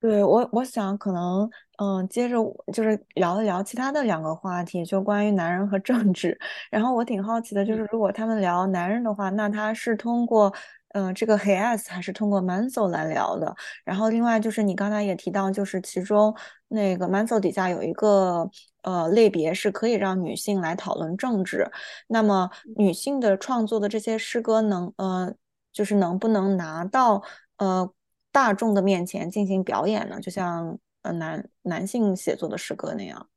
[0.00, 2.36] 对我，我想可能，嗯，接着
[2.72, 6.38] 就是聊一聊其他的两个话题，就关于男人和政治。
[6.70, 10.54] 然后我挺好奇的，就是如果他们聊男人的话，那他是通过，
[10.90, 13.52] 嗯，这个 he s 还是通过 manso 来聊的？
[13.84, 16.32] 然后另外就是你刚才也提到，就是其中
[16.68, 18.48] 那个 manso 底下有一个
[18.82, 21.68] 呃类别是可以让女性来讨论政治。
[22.06, 25.34] 那么女性的创作的这些诗歌能，呃，
[25.72, 27.20] 就是能不能拿到，
[27.56, 27.92] 呃？
[28.30, 33.28] 大众的面前进行表演呢，就像呃男男性写作的诗歌那样。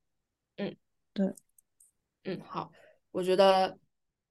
[0.57, 0.75] 嗯，
[1.13, 1.33] 对，
[2.25, 2.71] 嗯，好，
[3.11, 3.77] 我觉得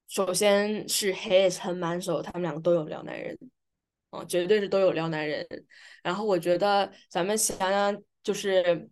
[0.07, 3.37] 首先是 His 和满手，他们两个都有撩男人，
[4.11, 5.47] 嗯，绝对是都有撩男人。
[6.03, 8.89] 然后我觉得咱们想想，就是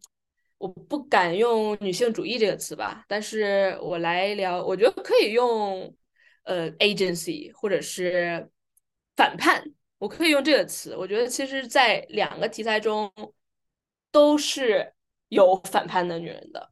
[0.57, 5.95] 我不敢用女性主义这个词吧，但是我来聊，我觉得可以用
[6.45, 8.51] 呃 agency 或者是
[9.15, 9.63] 反叛。
[9.99, 13.13] 我可以用这个词，我觉得其实，在两个题材中
[14.11, 14.93] 都是
[15.29, 16.71] 有反叛的女人的，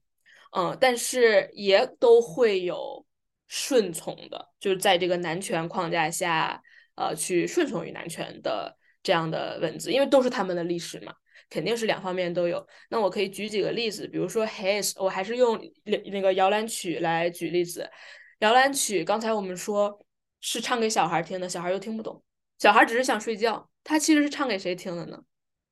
[0.52, 3.04] 嗯，但是也都会有
[3.48, 6.62] 顺从的，就是在这个男权框架下，
[6.94, 11.12] 呃，去顺从于男权的这样的文字，因为都是他们的历史嘛，
[11.50, 12.66] 肯定是两方面都有。
[12.88, 17.90] 那我可以举几个例子，比如说 His，我还是用那个摇篮曲来举例子。
[18.38, 19.98] 摇篮曲刚才我们说
[20.40, 22.22] 是唱给小孩听的，小孩又听不懂。
[22.58, 25.22] 小孩只是想睡觉，他其实是唱给谁听的呢？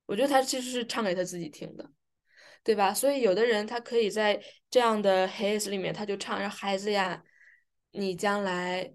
[0.07, 1.91] 我觉得他其实是唱给他自己听的，
[2.63, 2.93] 对吧？
[2.93, 7.25] 所以有的人他可以在这样的 his 里面，他就唱：“让孩子呀，
[7.93, 8.95] 你将来，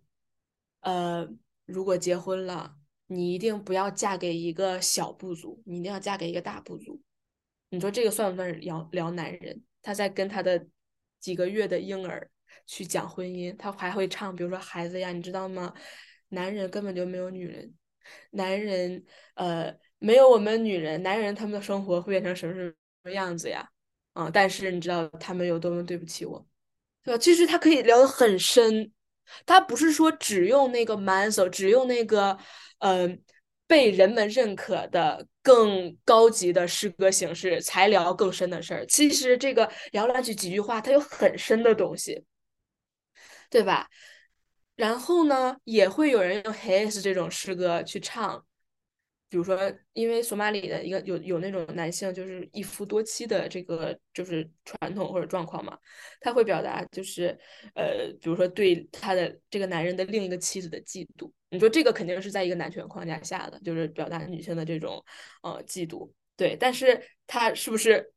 [0.82, 1.28] 呃，
[1.66, 2.76] 如果结婚了，
[3.08, 7.02] 你一定不要嫁给一个小部族，你一定要嫁给一个大部族。”
[7.72, 9.64] 你说这个算不算聊聊男人？
[9.82, 10.68] 他在跟他的
[11.20, 12.30] 几个月的婴儿
[12.68, 15.74] 去讲婚姻，他还会唱，比如说：“孩子呀，你知道吗？
[16.28, 17.74] 男人根本就没有女人。”
[18.32, 19.04] 男人，
[19.36, 23.70] 呃，没有我们女人，男人他们的生活会变成什么什么样子呀？
[24.14, 26.46] 啊，但是你知道他们有多么对不起我，
[27.04, 27.18] 对吧？
[27.18, 28.92] 其实他可以聊得很深，
[29.46, 32.38] 他不是说只用那个 manso，只用那个，
[32.80, 33.22] 嗯，
[33.68, 38.86] 被人们认可的更高级的诗歌形式才聊更深的事儿。
[38.88, 42.26] 其实这个摇篮曲几句话，它有很深的东西，
[43.50, 43.88] 对吧？
[44.80, 48.42] 然后呢，也会有人用 his 这种诗歌去唱，
[49.28, 49.60] 比如说，
[49.92, 55.78] 因为索马里的一个有有那种男性就是一夫多妻的这个就是传统或者状况嘛，
[56.22, 57.38] 他会表达就是
[57.76, 61.30] 呃，比如说对他的这个男人的另一个妻子的嫉妒。
[61.50, 65.04] 你说这个肯定是在一个男权框架下的，就是表达女性的这种
[65.44, 66.56] 呃嫉妒，对。
[66.58, 68.14] 但是他是不是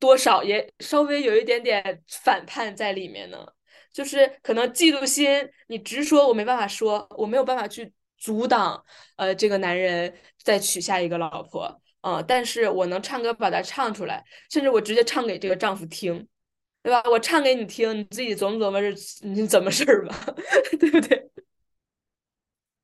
[0.00, 3.46] 多少也稍微有一点点反叛在里面呢？
[3.92, 5.28] 就是可能嫉妒心，
[5.68, 8.84] 你直说，我没办法说，我没有办法去阻挡，
[9.16, 16.26] 呃，这个男人再娶下一个老婆，嗯，但是我能唱歌把它唱出来，甚至我直接唱给这个丈夫听，
[16.82, 17.02] 对吧？
[17.10, 20.34] 我唱给你听，你自己琢磨琢磨是你怎么事儿吧，
[20.78, 21.30] 对不对？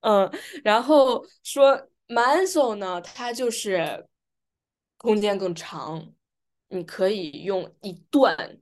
[0.00, 0.30] 嗯，
[0.62, 4.06] 然后说 manso 呢，它就是
[4.96, 6.12] 空间更长，
[6.68, 8.58] 你可以用一段。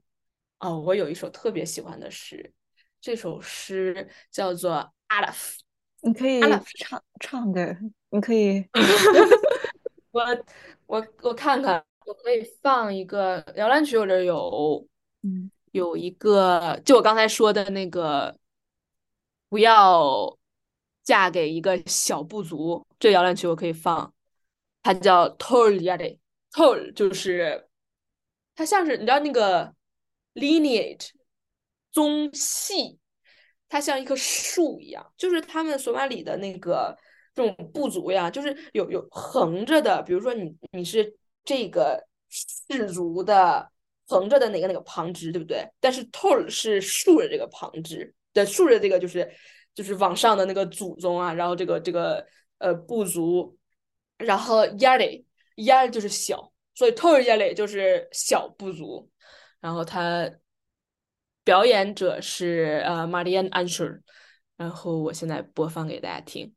[0.59, 2.53] 哦，我有一首特别喜欢的诗，
[3.01, 5.57] 这首诗叫做 Alaf。
[6.01, 7.77] 你可以 Alaf 唱唱的，
[8.09, 8.65] 你可以
[10.11, 10.21] 我
[10.85, 14.87] 我我看看，我可以放一个摇篮曲，我这儿有，
[15.23, 18.37] 嗯，有一个，就我刚才说的那个，
[19.49, 20.37] 不要
[21.03, 24.13] 嫁给一个小部族，这摇篮曲我可以放，
[24.81, 27.67] 它叫 Tol Yade，Tol 就是
[28.55, 29.73] 它像是你知道那个
[30.35, 31.09] lineage
[31.91, 32.99] 宗系，
[33.67, 36.95] 它像一棵树一样，就是他们索马里的那个
[37.33, 43.71] 这种部族呀，就是有有横着的，比如说你你是这个氏族的
[44.07, 45.67] 横着的哪个哪个旁支，对不对？
[45.79, 49.31] 但是 Tol 是竖着这个旁支的，竖着这个就是
[49.73, 52.25] 就是往上的那个祖宗啊，然后这个这个
[52.57, 53.57] 呃部族，
[54.17, 55.23] 然后 Yale
[55.55, 59.09] Yale 就是小，所以 Tol Yale 就是小部族，
[59.65, 60.29] 然后他
[61.43, 64.01] 表演者是呃 Marianne Ansher，
[64.57, 66.53] 然后我现在播放给大家听。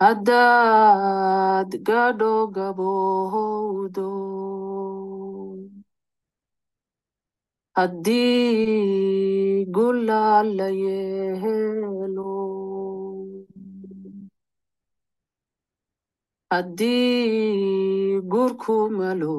[0.00, 4.08] haddaad gaadho gabowdo
[7.80, 8.24] ಅದ್ದಿ
[9.68, 10.58] ಗುಲಾಲ
[10.92, 12.32] ಏಲೋ
[16.50, 16.96] ಅದ್ದಿ
[18.28, 19.36] ಗುರ್ಖುಮಲು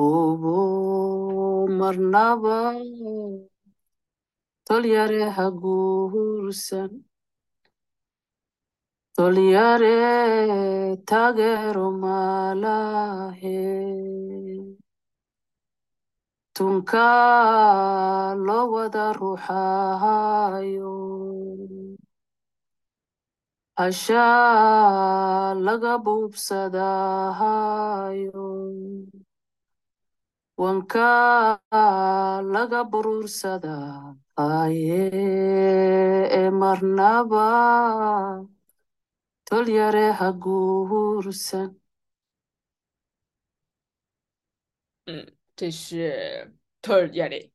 [0.00, 0.58] ಓಬೋ
[1.78, 2.44] ಮರ್ನಾವ
[4.66, 6.96] ತೊಲಿಯರೆ ಹಗೂರ್ಸನ್
[9.14, 9.96] ತೊಲಿಯರೆ
[11.08, 13.58] ತಗೆರು ಮಾಲಾಹೇ
[16.54, 17.06] tunka
[18.46, 20.94] loo wada ruuxayo
[23.78, 28.46] hashaa laga buubsadahayo
[30.62, 31.08] wanka
[32.54, 35.02] laga buruursadahaye
[36.38, 37.46] ee marnaba
[39.48, 41.70] tolyare haguursan
[45.06, 45.26] 嗯，
[45.56, 46.52] 这是
[46.82, 47.50] t o r y a l i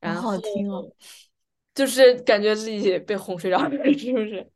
[0.00, 0.90] 然好后听哦
[1.74, 4.46] 就是感觉自己被哄睡着了， 是不是？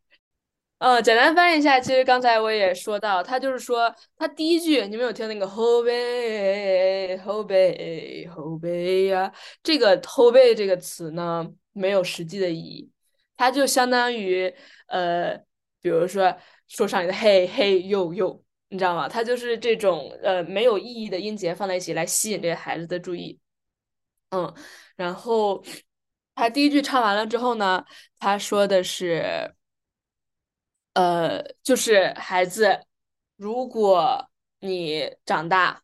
[0.79, 9.33] 呃，简单翻译一下，其实刚才我也说到，他就是说，他第一句你们有听那个后背后背后背呀？
[9.63, 12.91] 这个后背这个词呢，没有实际的意义，
[13.39, 14.55] 它就相当于
[14.89, 15.35] 呃，
[15.81, 16.37] 比如说
[16.69, 19.09] 说上来的嘿嘿呦呦，你知道吗？
[19.09, 23.39] 它就是这种呃没有意义的音节放在一起来吸引这个孩子的注意。
[24.31, 24.53] 嗯，
[24.97, 25.65] 然后
[26.35, 27.85] 他第一句唱完了之后呢，
[28.19, 29.55] 他说的是，
[30.95, 32.85] 呃，就是孩子，
[33.37, 34.29] 如果
[34.61, 35.83] 你长大，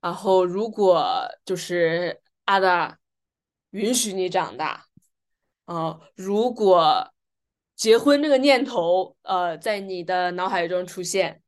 [0.00, 2.98] 然后如果就是阿达
[3.70, 4.86] 允许你长大，
[5.64, 7.12] 呃，如果
[7.74, 11.42] 结婚这个念头，呃，在你的脑海中出现，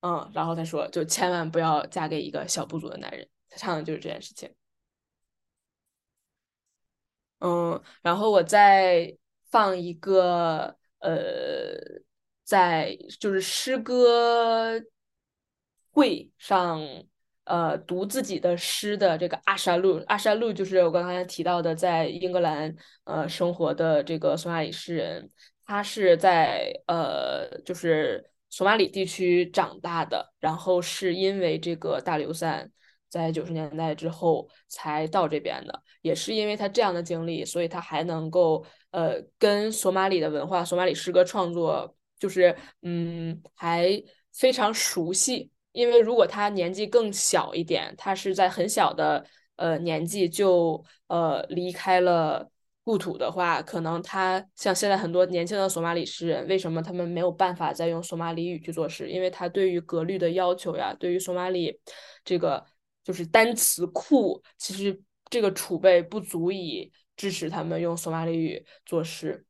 [0.00, 3.28] 嗯，然后他说，就千万不要嫁给一个小部族的男人。
[3.48, 4.50] 他唱的就是这件事情。
[7.40, 9.16] 嗯，然后我再
[9.50, 12.00] 放一个，呃，
[12.44, 14.80] 在就是诗歌
[15.90, 16.80] 会上，
[17.44, 22.74] 呃，读自己的诗的这个阿沙路，阿沙路就是我刚才提到的在英格兰
[23.04, 25.28] 呃生活的这个索马里诗人，
[25.64, 32.70] 他是在呃就是索马里地区长大的，然后是因为这个大流散。
[33.08, 44.00] 在九十年代之后才到这边的，也是因为他这样的经历，所以他还能够呃跟索马里的文化、索马里诗歌创作，就是嗯还
[44.32, 45.50] 非常熟悉。
[45.72, 49.26] 因为如果他年纪更小一点，他是在很小的
[49.56, 52.48] 呃年纪就呃离开了
[52.90, 59.08] 故土的话，可能他像现在很多年轻的索马里诗人，为什么他们没有办法再用索马里语去做诗？
[59.08, 61.78] 因为他对于格律的要求呀，对于索马里
[62.24, 62.66] 这个。
[63.02, 69.42] 就是单词库，其实这个储备不足以支持他们用索马里语作诗。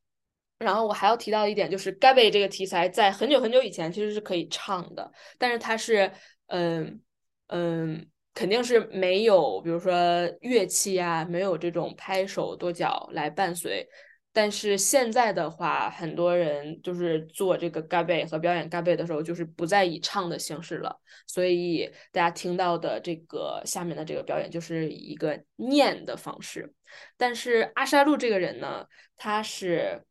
[0.60, 6.10] 然后我还要提到一点，就是 Gabi 这个题材在很久很久以前其实是可以唱的，但是它是，
[6.46, 7.02] 嗯
[7.48, 8.08] 嗯，
[8.40, 9.92] 肯定是没有，比如说
[10.40, 13.86] 乐器啊，没有这种拍手跺脚来伴随，
[14.32, 26.72] 但是现在的话，很多人就是做这个嘎贝和表演嘎贝的时候，就是不再以唱的形式了，所以大家听到的这个下面的这个表演就是一个念的方式。
[27.18, 28.86] 但是阿沙路这个人呢，
[29.18, 30.02] 他是，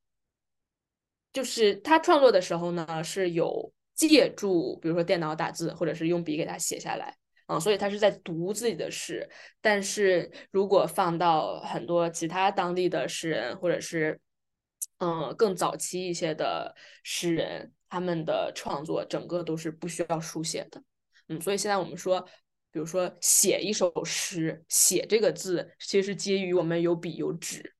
[1.33, 7.17] 就是他创作的时候呢，是有借助，比如说电脑打字，或者是用笔给他写下来。
[7.49, 9.27] 嗯，所以他是在读自己的诗，
[9.59, 14.19] 但是如果放到很多其他当地的诗人，或者是
[14.99, 20.83] 嗯更早期一些的诗人，他们的创作整个都是不需要书写的。
[21.27, 22.21] 嗯，所以现在我们说，
[22.71, 27.73] 比如说写一首诗，写这个字其实是基于我们有笔有纸，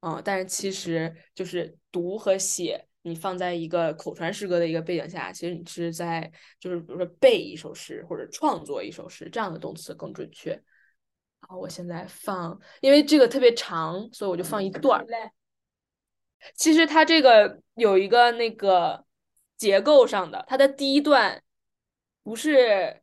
[0.00, 2.86] 嗯，但是其实就是读和写。
[3.06, 10.58] 你放在一个口传诗歌的一个背景下，其实你是在就是比如说背一首诗或者创作一首诗，这样的动词更准确。
[11.40, 15.06] 好，我现在放，因为这个特别长，所以我就放一段儿。
[16.54, 19.04] 其实它这个有一个那个
[19.58, 21.42] 结构上的，它的第一段
[22.22, 23.02] 不是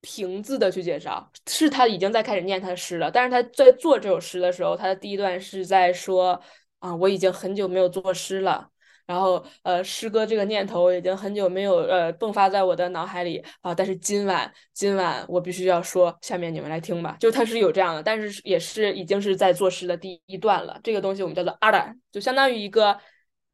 [0.00, 3.10] 平字的去介绍，是他已经在开始念他的诗了。
[3.10, 6.42] 但是他在做这首诗的时候，他的第一段是在说。
[6.80, 8.68] 啊，我已经很久没有作诗了，
[9.06, 13.74] 然后呃，诗歌这个念头已经很久没有呃迸发在我的脑海里啊。
[13.74, 17.16] 但是今晚，今晚我必须要说，下面你们来听吧。
[17.20, 20.78] 就它是有这样的，但是也是已经是在作诗的第一段了。
[20.82, 22.98] 这个东西我们叫做 other，就相当于一个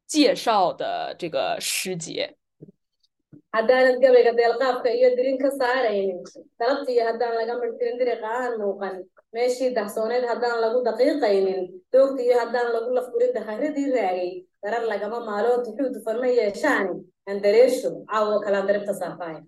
[0.05, 2.35] 介绍的这个诗节。
[9.37, 11.61] Meeshii dahsooneed haddaan lagu daqiiqaynin
[11.93, 14.31] doogtii haddaan lagu lafgurin dakharadii raagay
[14.63, 16.95] darar lagama maalo tuxuu dufan ma yeeshaani
[17.29, 19.41] aan dareesho caawo kalaan daribta saafaaya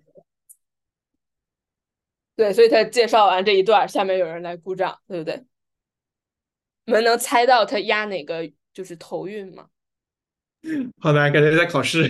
[2.39, 5.43] 对，所以他介绍完这一段，下面有人来鼓掌，对不对？
[6.85, 9.67] 你们能猜到他押哪个就是头韵吗？
[10.99, 12.09] 好难，感觉在考试。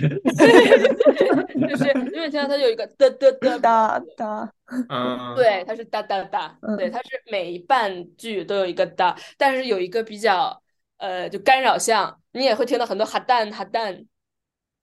[1.68, 4.52] 就是因为听到它有一个的的的哒哒，
[4.88, 10.60] 嗯， 对，它是哒哒哒，对，它是每一半句都有一个哒，但是有一个比较
[10.96, 14.04] 呃就干扰项，你也会听到很多哈蛋哈蛋，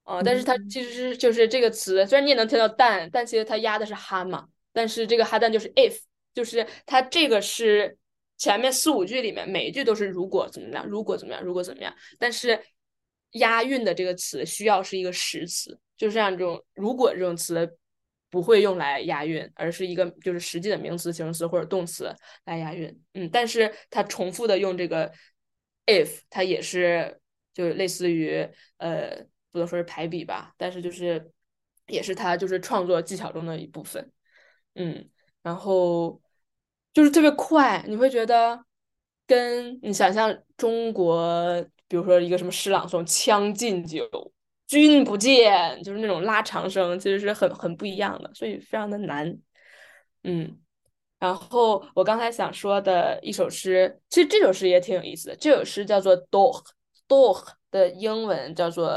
[0.03, 5.97] 啊，但是它其实是就是这个词，虽然你也能听到蛋，但其实它压的是哈嘛，但是这个哈蛋就是 if，
[6.33, 7.97] 就是它这个是
[8.37, 12.57] 前面四五句里面每一句都是如果怎么样，如果怎么样，如果怎么样，但是。
[13.31, 17.77] 押韵的这个词需要是一个实词，就像这种如果这种词
[18.29, 22.13] 不会用来押韵，而是一个就是实际的名词、形容词或者动词
[22.45, 22.97] 来押韵。
[23.13, 25.11] 嗯，但是它重复的用这个
[25.85, 27.19] if，它也是
[27.53, 28.47] 就类似于
[28.77, 31.31] 呃不能说是排比吧，但是就是
[31.87, 34.11] 也是它就是创作技巧中的一部分。
[34.75, 35.09] 嗯，
[35.43, 36.21] 然后
[36.93, 38.65] 就是特别快，你会觉得
[39.25, 41.65] 跟你想象中国。
[41.87, 44.03] 比如说一个什么诗朗诵，《将进酒》，
[44.67, 49.37] 君不见，就是那种拉长声，其实是很很不一样的，所以非常的难。
[50.23, 50.59] 嗯，
[51.19, 55.35] 然后我刚才想说的一首诗，其实这首诗也挺有意思的。
[55.37, 58.91] 这首诗叫做 “dog”，“dog” 的英文叫做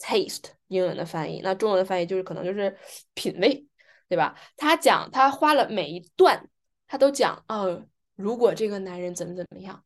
[0.00, 2.76] “taste”，英文的翻译，那中文的翻译就是可能就是
[3.14, 3.64] 品味，
[4.08, 4.36] 对吧？
[4.56, 6.50] 他讲他花了每一段，
[6.88, 9.84] 他都讲哦，如果这个男人怎么怎么样。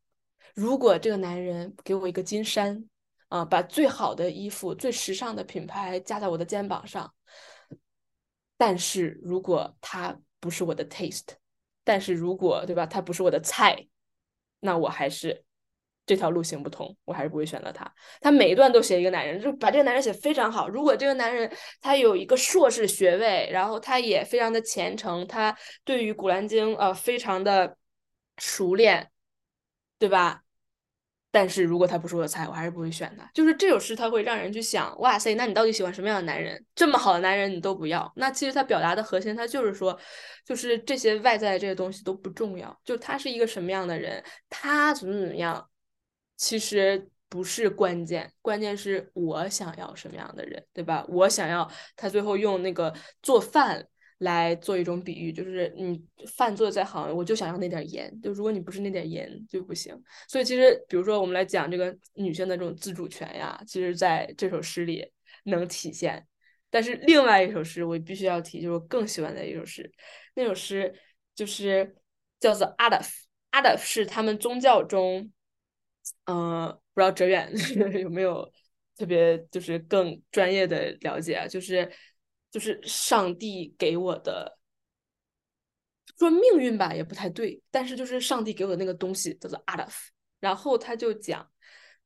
[0.55, 2.85] 如果这个男人给我一个金山，
[3.29, 7.13] 啊，把最好的衣服、最时尚的品牌加在我的肩膀上，
[8.57, 11.29] 但是如果他不是我的 taste，
[11.85, 13.87] 但是如果对吧，他不是我的菜，
[14.59, 15.45] 那我还是
[16.05, 17.89] 这条路行不通，我还是不会选择他。
[18.21, 20.69] 他每一段都写一个男人，就把这个男人写非常好。
[20.69, 21.49] 如果这个男人
[21.81, 27.77] 他有一个硕士学位，然后他也非常的虔诚，他对于《古兰经》呃非常的
[28.39, 29.09] 熟练。
[30.01, 30.43] 对吧？
[31.31, 33.31] 但是如果他不是我的菜，我还是不会选他。
[33.33, 36.65] 就是这首诗，他会让人去想：哇塞，那你到底喜欢什么样的男人？
[36.75, 38.11] 这么好的男人你都不要？
[38.17, 39.97] 那其实他表达的核心，他就是说，
[40.45, 42.77] 就是这些外在的这些东西都不重要。
[42.83, 45.71] 就他是一个什么样的人，他怎么怎么样，
[46.37, 51.05] 其实不是关键，关键是我想要什么样的人，对吧？
[51.09, 52.93] 我想要他最后用那个
[53.23, 53.87] 做饭。
[54.21, 55.99] 来做一种比喻，就是你
[56.37, 58.21] 饭做的再好，我就想要那点盐。
[58.21, 59.99] 就如果你不是那点盐就不行。
[60.29, 65.11] 所以其实，比如说我们来讲这个女性的这种自主权呀，其实在这首诗里
[65.45, 66.27] 能体现。
[66.69, 69.91] 但是另外一首诗我必须要提，就是我更喜欢的一首诗。
[70.35, 70.95] 那首诗
[71.35, 71.97] 就是
[72.39, 75.33] 叫做 Adaf，Adaf 是他们宗教中，
[76.27, 77.51] 嗯，不知道哲远
[77.99, 78.53] 有没有
[78.99, 81.47] 特别就是更专业的了解啊？
[81.49, 81.91] 就是。
[82.51, 84.59] 就是上帝给我的，
[86.19, 91.49] 说命运吧也不太对，但是就是上帝给我的那个东西叫做 a d a f 然后他就讲，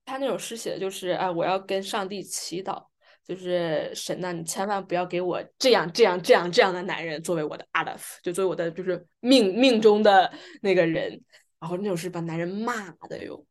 [0.05, 2.87] 他那首诗写的就是哎，我要跟上帝祈祷，
[3.25, 10.33] 就是神呐，你千万不要给我这样这样这样这样的男人作为我的 Adolf，就作为我的就是命命中的
[10.63, 11.23] 那个人。
[11.61, 13.43] 然后那首诗把男人骂的哟，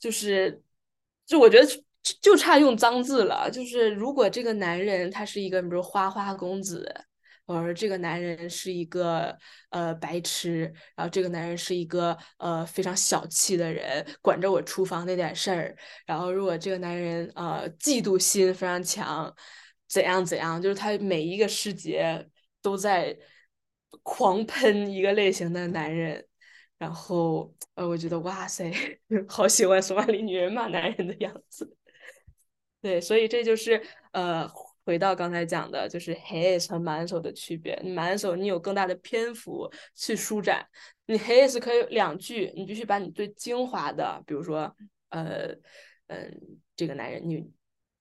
[0.00, 0.60] 就是
[1.24, 1.68] 就我觉得
[2.20, 3.50] 就差用脏字了。
[3.50, 6.92] 就是如果这个男人他是一个比如花花公子，
[7.46, 9.36] 或者这个男人是一个
[9.70, 15.76] 呃白痴，然后这个男人是一个呃非常小气的人，管着我厨房那点事儿。
[16.06, 19.34] 然后如果这个男人呃嫉妒心非常强，
[19.88, 22.26] 怎样怎样，就是他每一个诗节
[22.62, 23.16] 都在
[24.02, 26.24] 狂喷一个类型的男人。
[26.78, 28.72] 然后呃，我觉得哇塞，
[29.28, 31.76] 好喜欢索马里女人骂男人的样子。
[32.82, 34.46] 对，所以这就是呃。
[34.84, 37.80] 回到刚才讲的，就是 his 和满手的区别。
[37.84, 40.66] 满手你有更大的篇幅去舒展，
[41.06, 44.76] 你 his 可以两句，你必须把你最精华的，比如说，
[45.10, 45.54] 呃，
[46.08, 46.36] 嗯，
[46.74, 47.48] 这个男人你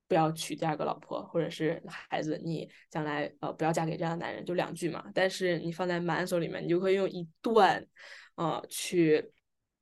[0.08, 5.06] 不要娶第二个老婆，或者是孩子你将来呃不要嫁给这样的男人，就两句嘛。
[5.14, 7.86] 但是你放在满手里面，你就可以用一段，
[8.34, 9.32] 呃，去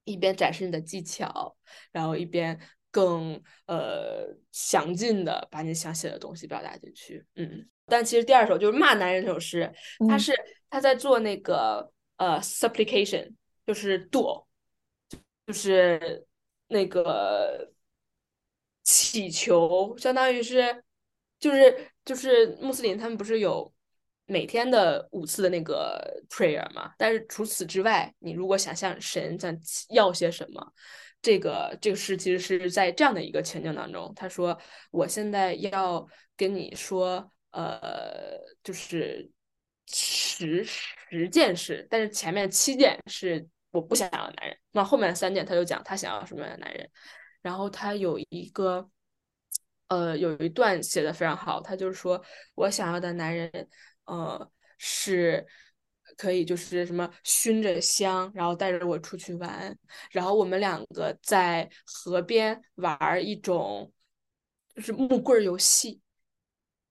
[0.04, 1.56] 一边展示你的技巧，
[1.94, 2.60] 然后一边。
[2.92, 9.72] 更呃详尽的把你想写的东西表达进去，嗯，但其实第二首就是骂男人这首诗，
[10.08, 10.34] 他是
[10.70, 13.32] 他在做那个呃 supplication，
[13.66, 14.46] 就是 do，
[15.46, 16.26] 就是
[16.68, 17.72] 那个
[18.84, 20.84] 祈求，相当于是
[21.40, 23.72] 就是就是穆斯林他们不是有
[24.26, 26.94] 每天的五次的那个 prayer 嘛？
[26.98, 29.56] 但是除此之外，你如果想向神想
[29.90, 30.74] 要些什么？
[31.22, 34.58] 这个这个事其实是在这样的一个情境当中，他说
[34.90, 36.08] ：“我现在要
[36.38, 39.30] 跟你说，呃，就是
[39.88, 46.90] 十十件事，但是前面七件是我不想要男人，那后面三件他就讲他想要什么样的男人。
[47.42, 48.90] 然后他有一个，
[49.90, 52.24] 呃，有一段写的非常好，他就是说
[52.56, 53.70] 我想要的男人，
[54.06, 55.46] 呃，是。”
[56.20, 59.74] 可以就是什么熏着香，然后带着我出去玩，
[60.12, 63.90] 然后我们两个在河边玩一种
[64.76, 66.02] 就是木棍游戏。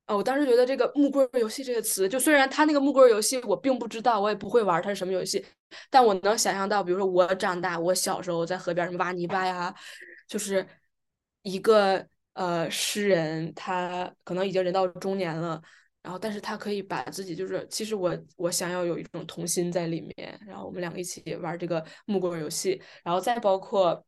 [0.06, 5.44] 啊，我当时觉得这个木棍游戏这个词，就虽然他那个木棍游戏我并不知道，我也不会玩它是什么游戏，
[5.90, 9.74] 但我能想象到，比如说我长大，我小时候在河边什么挖泥巴呀，
[10.26, 10.66] 就是
[11.42, 15.60] 一个呃诗人，他可能已经人到中年了。
[16.00, 20.40] 然后，但是他可以把自己，就是其实我我想要有一种童心在里面。
[20.46, 24.02] 然后我们两个一起玩这个木棍游戏，然后再包括，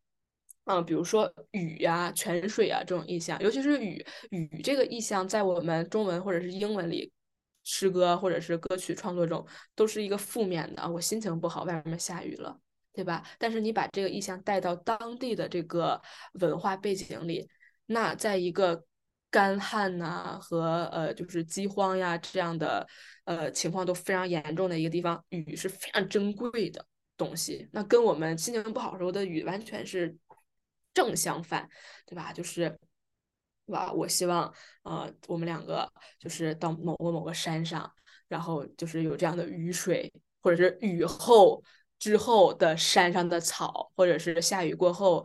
[0.65, 7.13] 嗯，比如说雨呀、泉水啊这种意象，尤其是雨雨这个意象，在我们中文或者是英文里，
[7.65, 10.89] 诗歌或者是歌曲创作中，都是一个负面的。
[10.89, 12.59] 我心情不好，外面下雨了，
[12.95, 13.23] 对吧？
[13.37, 16.01] 但是你把这个意象带到当地的这个
[16.35, 17.47] 文化背景里，
[17.87, 18.85] 那在一个。
[19.31, 22.87] 干旱呐，和呃，就是饥荒呀这样的
[23.25, 26.85] 呃情况都非常严重的一个地方，雨是非常珍贵的
[27.17, 27.69] 东西。
[27.73, 30.17] 那跟我们心情不好时候的雨完全是
[30.93, 31.69] 正相反，
[32.05, 32.33] 对吧？
[32.33, 32.69] 就是，
[33.67, 33.93] 对吧？
[33.93, 34.53] 我希望
[34.83, 37.89] 呃，我们两个就是到某个某个山上，
[38.27, 40.13] 然后就是有这样的雨水，
[40.43, 41.63] 或者是雨后。
[42.01, 45.25] 之后的山上的草，或者是下雨过后，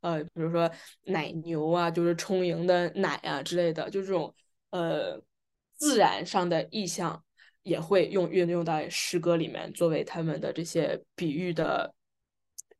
[0.00, 0.68] 呃，比如说
[1.04, 4.34] 奶牛啊，就是充盈的奶啊之类的，就这种
[4.70, 5.22] 呃
[5.76, 7.24] 自然上的意象，
[7.62, 11.94] 也会用运用到诗歌里面，作为他们的这些比喻的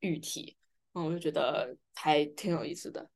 [0.00, 0.56] 喻体。
[0.94, 3.08] 嗯，我就觉得还挺有意思的。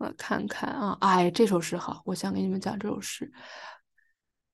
[0.00, 3.32] 我看看啊，哎，这首诗好，我想给你们讲这首诗。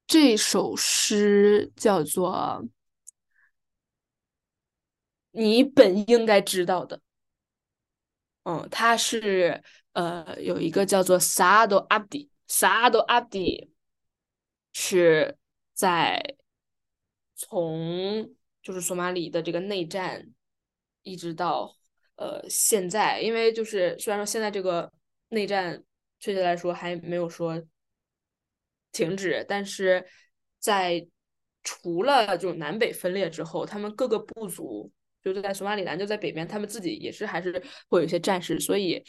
[0.07, 2.65] 这首诗叫做。
[5.33, 7.01] 你本应该知道的，
[8.43, 9.63] 嗯，他是
[9.93, 13.71] 呃有一个叫做萨多阿迪，萨多阿迪
[14.73, 15.37] 是
[15.73, 16.37] 在
[17.37, 20.27] 从就是索马里的这个内战
[21.03, 21.77] 一直到
[22.17, 24.93] 呃现在，因为就是虽然说现在这个
[25.29, 25.85] 内战
[26.19, 27.63] 确切来说还没有说
[28.91, 30.05] 停止，但是
[30.59, 31.07] 在
[31.63, 34.91] 除了就南北分裂之后，他们各个部族。
[35.23, 39.03] 就是在索马里兰，就在北边，他们自己也是还是会有一些战士，所以，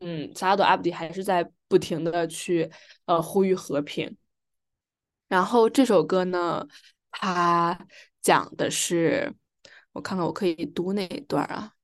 [0.00, 2.70] 嗯，萨拉多阿布迪还是在不停的去
[3.04, 4.16] 呃呼吁和平。
[5.28, 6.66] 然后这首歌呢，
[7.10, 7.86] 它
[8.22, 9.34] 讲的是，
[9.92, 11.74] 我看看我可以读哪一段啊？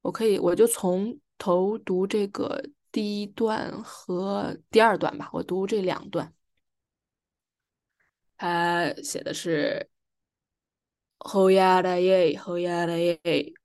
[0.00, 6.32] 我可以，我就从头读这个第一段和第二段吧，我读这两段。
[8.36, 9.90] 他写的是。
[11.24, 13.18] 后呀的耶，后呀的耶，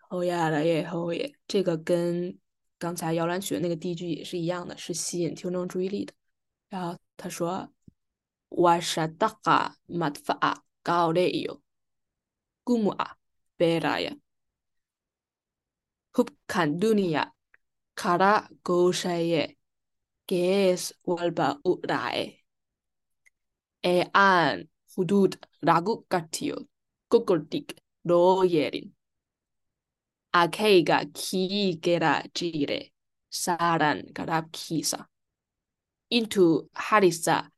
[0.07, 2.39] 后呀了耶后耶，这个跟
[2.78, 6.14] 刚才摇篮曲的那个第一句也是一样的，是吸引听众注意力的。
[6.70, 7.70] 然后他说
[8.64, 11.62] ：“瓦沙达嘎马法高雷哟，
[12.64, 13.18] 古姆阿
[13.57, 14.16] 贝拉呀
[16.14, 17.34] ，hubkan dunia
[17.93, 19.57] kara gosaye
[20.26, 22.39] ges walba urai
[23.82, 26.68] e an hudud ragu katio
[27.11, 27.68] kokoltik
[28.05, 28.92] do yerin
[30.32, 32.92] akeiga ki gera jire
[33.30, 35.07] saran garab kisa
[36.11, 37.50] into harisa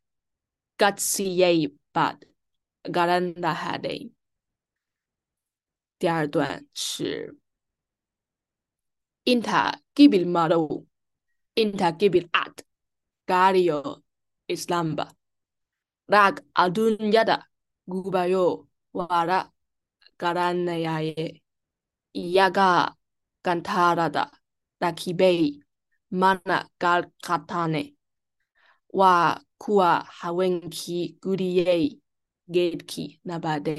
[0.78, 2.18] gatsiye bad
[2.84, 4.12] garanda hade。
[5.99, 7.34] 第二段是
[9.26, 10.86] inta gibil maro
[11.57, 12.62] inta gibil ad
[13.26, 14.03] gario
[14.55, 15.07] islamba
[16.07, 17.38] rag adun yada
[17.90, 19.53] gubayo 哇啦，
[20.17, 21.41] 嘎啦奈呀耶，
[22.11, 22.97] 咿呀嘎，
[23.41, 24.39] 甘塔拉达，
[24.79, 25.61] 拉基贝，
[26.09, 27.93] 曼那嘎尔卡塔奈，
[28.87, 31.99] 哇，库哇哈温基古里耶，
[32.47, 33.73] 格基纳巴代。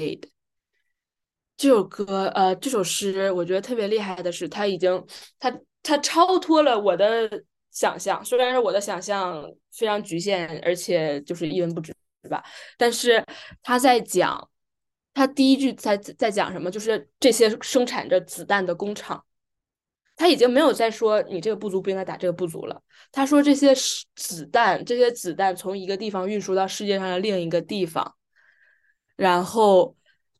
[1.55, 5.05] 这首歌呃，这首诗我觉得特别厉害的是，它已经
[5.37, 12.43] 它它超脱了我的想象，虽然是我的想象非常局限，而且就是一文不值，对吧？
[12.79, 13.23] 但是
[13.61, 14.49] 他在讲。
[15.13, 16.71] 他第一句在在讲什么？
[16.71, 19.23] 就是这些生产着子弹的工厂，
[20.15, 22.81] 他已经没有在说你这个部族不应该打这个部族了。
[23.11, 23.73] 他说这些
[24.15, 28.15] 子弹，这些子弹从一个地方运输到世界上的另一个地方，
[29.15, 29.95] 然后。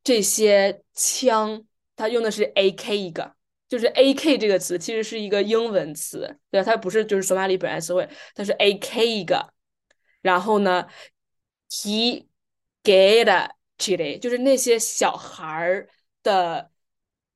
[0.06, 1.64] 这些枪，
[1.96, 3.36] 他用的是 AK 一个，
[3.70, 6.66] 就是 AK 这个词其实是一个英文词，对吧？
[6.66, 9.54] 它不是就是索马里本来词汇，它是 AK 一个。
[10.22, 10.86] 然后呢
[11.70, 12.26] ，he
[14.20, 15.90] 就是那些小孩儿
[16.22, 16.72] 的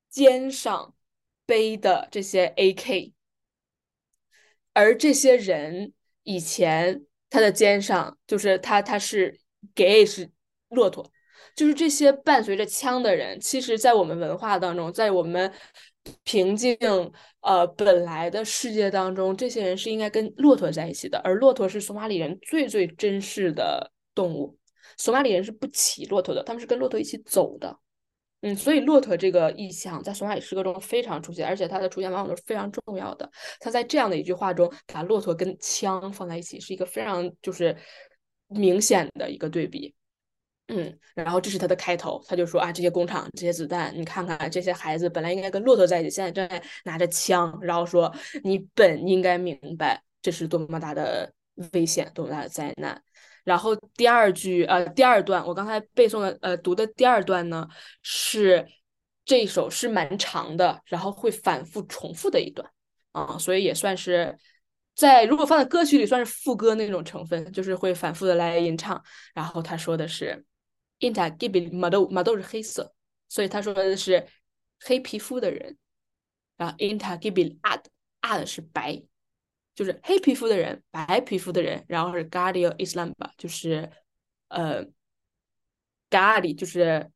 [0.08, 0.94] 肩上
[1.46, 3.12] 背的这些 AK，
[4.72, 5.92] 而这些人
[6.22, 9.38] 以前他的肩上就是他他是
[9.74, 10.30] 给是
[10.68, 11.10] 骆驼。
[11.54, 15.52] 就是这些伴随着枪的人，其实，在我们文化当中，在我们
[16.22, 16.76] 平静
[17.40, 21.18] 呃本来的世界当中，这些人是应该跟骆驼在一起的。
[21.24, 24.57] 而骆驼是索马里人最最珍视的动物，
[24.98, 27.74] 索马里人是不骑骆驼的，他们是跟骆驼一起走的。
[28.42, 33.28] 嗯，所以骆驼这个意象在索马里诗歌中非常出现，而且它的出现往往都是非常重要的。
[33.58, 37.76] 他在这样的一句话中，把骆驼跟枪放在一起，是一个非常就是
[38.46, 39.92] 明显的一个对比。
[40.68, 51.32] 嗯，然后这是他的开头，他就说啊，这些工厂，这些子弹，你看看这些孩子本来应该跟骆驼在一起，现在正在拿着枪，然后说你本应该明白这是多么大的
[51.72, 53.02] 危险，多么大的灾难。
[53.48, 57.66] 然后第二句，呃，第二段我刚才背诵的，呃，读的第二段呢，
[58.02, 58.66] 是
[59.24, 62.68] 这首是蛮长的，然后会反复重复的一段
[63.12, 64.36] 啊，所以也算是
[64.94, 69.02] 在如果放在歌曲里算是副歌那种成分，就是会反复的来吟唱。
[69.32, 70.44] 然后他说的是。
[71.00, 72.92] Inta gibil mado mado 是黑色，
[73.28, 74.26] 所以他说的是
[74.80, 75.78] 黑皮肤的人。
[76.56, 77.84] 然后 Inta gibil ad
[78.20, 79.00] ad 是白，
[79.78, 81.84] 就是黑皮肤的人，白皮肤的人。
[81.86, 83.88] 然后是 Gadio Islam 吧，就是
[84.48, 84.84] 呃
[86.10, 87.08] ，“gardi” 就是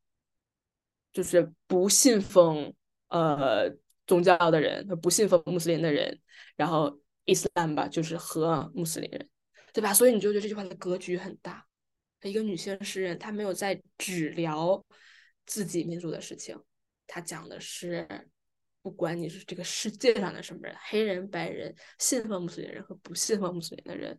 [1.12, 2.72] 就是不信奉
[3.08, 3.68] 呃
[4.06, 6.20] 宗教的人，不信奉穆斯林的人。
[6.54, 9.28] 然后 Islam 吧，就是和穆斯林人，
[9.72, 9.92] 对吧？
[9.92, 11.66] 所以你就觉得这句话的格局很大。
[12.22, 14.84] 一个女性诗人，她没有在只聊
[15.46, 16.56] 自己民族的事情，
[17.08, 18.06] 她讲的是，
[18.82, 24.18] 不管你是这个世界上的什么人，黑人、白人、信奉穆斯林人和不信奉穆斯林的人。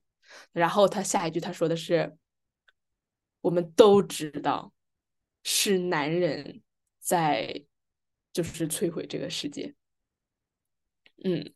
[0.51, 2.17] 然后他下一句他说的是，
[3.41, 4.73] 我们都知道
[5.43, 6.61] 是男人
[6.99, 7.65] 在
[8.31, 9.75] 就是摧毁这个世界。
[11.23, 11.53] 嗯，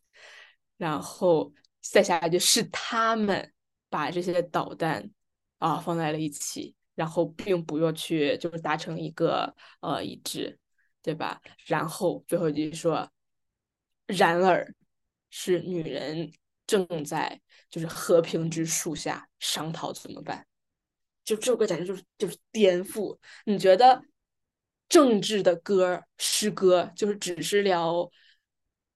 [0.76, 3.52] 然后再下一句是他们
[3.88, 5.10] 把这些导弹。
[5.58, 10.56] 啊，放在了一起，然后并不要去就是达成一个呃一致，
[11.08, 11.40] 对吧？
[11.64, 13.10] 然后最后一句说，
[14.04, 14.74] 然而，
[15.30, 16.30] 是女人
[16.66, 17.40] 正在
[17.70, 20.46] 就是和平之树下商讨怎么办？
[21.24, 23.16] 就这首歌简直就是就是颠覆。
[23.46, 24.02] 你觉得
[24.86, 28.10] 政治的歌诗歌就是只是聊？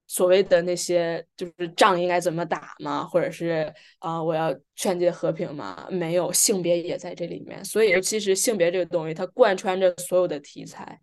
[0.08, 3.02] 所谓的那些就是仗应该怎么打吗？
[3.02, 5.88] 或者是啊，我要劝诫和平吗？
[5.90, 7.64] 没有，性别也在这里面。
[7.64, 11.00] 所以其实性别这个东西，它贯穿着所有的题材，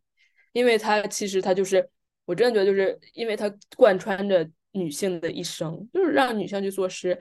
[0.52, 1.90] 因为它其实它就是，
[2.26, 7.20] 我真的觉得就是因为它贯穿着女性的一生，就是让女性去做诗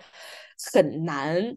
[0.72, 1.56] 很难，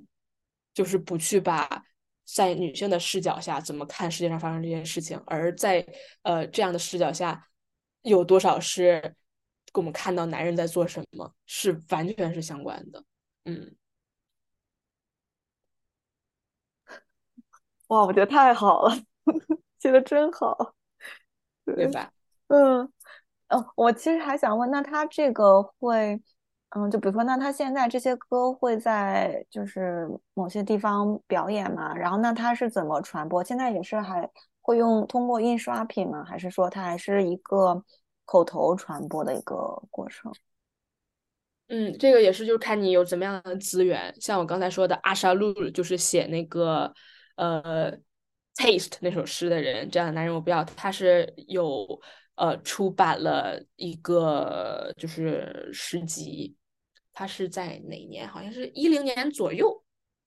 [0.74, 1.84] 就是不去把
[2.26, 5.86] 在女性的视角下怎么看世界上发生这件事情，而在
[6.24, 7.48] 呃这样的视角下，
[8.02, 9.16] 有多少是。
[9.74, 13.02] 跟我们看到男人在做什么是完全是相关的。
[13.46, 13.74] 嗯，
[17.88, 18.94] 哇，我觉得太好了，
[19.80, 20.76] 写的真好，
[21.76, 22.12] 对吧？
[22.48, 22.82] 嗯，
[23.50, 26.22] 哦，我其实还想问，那他这个会，
[26.70, 31.96] 嗯，就比如说，那他现在这些歌会在就是某些地方表演吗？
[31.96, 33.44] 然后那他是怎么传播？
[33.44, 34.30] 现在也是还
[34.62, 36.24] 会用通过印刷品吗？
[36.24, 37.84] 还是说它还是一个
[38.26, 39.56] 口头传播的一个
[39.90, 40.32] 过程？
[41.68, 44.14] 嗯，这个也是，就是看你有怎么样的资源。
[44.20, 46.94] 像我刚才说的阿沙路，就是写那个
[47.36, 47.92] 呃
[48.56, 50.64] 《Taste》那首诗的人，这样的男人我不要。
[50.64, 52.00] 他是有
[52.36, 56.56] 呃出版了一个就是诗集，
[57.14, 58.28] 他是在哪年？
[58.28, 59.84] 好像是一零年左右，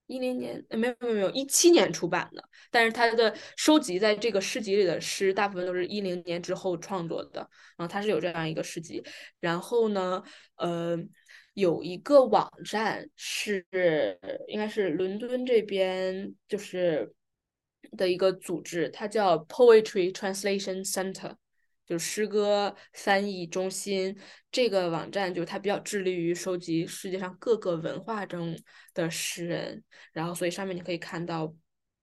[0.07, 2.43] 一零年没有没有没有一七年出版的。
[2.71, 7.39] 但是他的收集在这个诗集里的诗，大部分都是一零年之后创作的。
[7.77, 9.03] 然后他是有这样一个诗集，
[9.39, 10.23] 然后呢，
[10.57, 10.97] 呃。
[11.55, 13.65] 有一个网站是
[14.49, 17.09] 应该是伦敦这边就是
[17.97, 21.35] 的一个组织，它叫 Poetry Translation Center，
[21.85, 24.17] 就是诗歌翻译中心。
[24.51, 28.57] 这个网站就是它比较致力于收集世界上各个文化中
[28.93, 31.53] 的诗人，然后所以上面你可以看到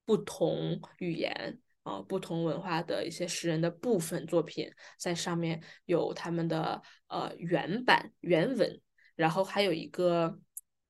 [0.04, 8.80] 不同语言啊、不同文化的一些诗人的部分作品，在上面有他们的呃原版原文。
[9.14, 10.38] 然后还有一个，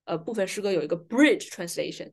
[0.04, 2.12] 呃，部分诗歌有一个 bridge translation，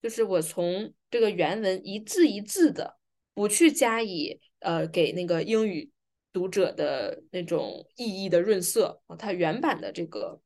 [0.00, 2.96] 就是我从这个原文一字一字的，
[3.34, 5.90] 不去加以呃给那个英语
[6.32, 10.40] 读者的那种意义的润色啊，它原版的这个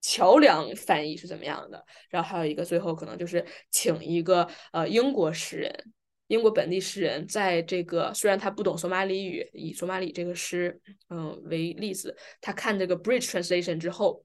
[0.00, 1.84] 桥梁翻译是怎么样的？
[2.08, 5.92] 然后还有一个最后可能就是请一个呃英国诗人。
[6.28, 14.24] 英国本地诗人在这个虽然他不懂索马里语，以索马里这个诗，嗯为例子，他看这个 bridge translation 之后，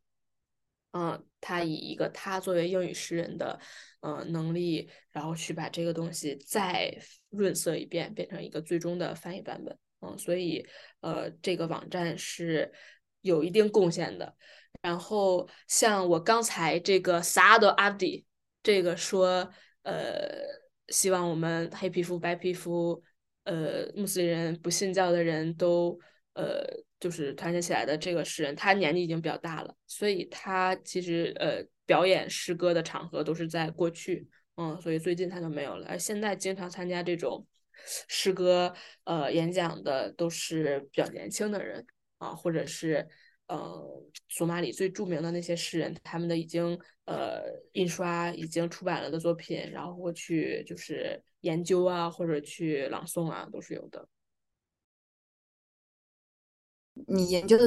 [0.92, 3.60] 嗯，他以一个他作为英语诗人的，
[4.02, 6.92] 嗯能力，然后去把这个东西再
[7.30, 10.66] 润色一遍，变成一个最终的翻译版本，嗯，所以
[11.02, 12.72] 呃这个网站是
[13.22, 14.36] 有一定贡献的。
[14.82, 18.26] 然后像我刚才这个 Saad Abdi
[18.64, 19.50] 这个说，
[19.84, 20.66] 呃。
[20.90, 23.02] 希望我们黑皮肤、白皮肤，
[23.46, 26.00] 呃，穆斯林人、不信教的人都，
[26.36, 26.64] 呃，
[27.00, 34.28] 就是团结起来的这个诗人，他年纪已经比较大了，所以他其实呃表演诗歌的场合都是在过去，
[34.58, 35.88] 嗯，所以最近他就没有了。
[35.88, 37.46] 而现在经常参加这种
[38.08, 38.72] 诗歌
[39.06, 41.86] 呃演讲的都是比较年轻的人
[42.20, 43.08] 啊，或者是。
[43.48, 46.76] 呃，索马里最著名的那些诗人，他们的已经
[47.06, 54.10] 呃印刷、已经出版了的作品，然后过去就是研究啊，或者去朗诵啊，都是有的。
[57.08, 57.66] 你研究的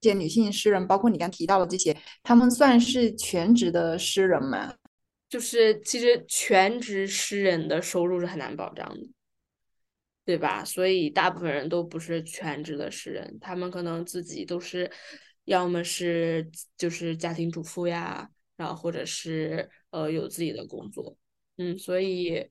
[0.00, 4.74] 这些女性诗人，包括你刚提到的这些，他们算是全职的诗人吗？
[5.28, 9.08] 就是其实全职诗人的收入是很难保障的。
[10.24, 10.64] 对吧？
[10.64, 14.88] 所以大部分人都不是全职的诗人，他们可能自己都是，
[15.46, 21.16] 要么是就是家庭主妇呀，然后或者是呃有自己的工作，
[21.56, 22.48] 嗯，所以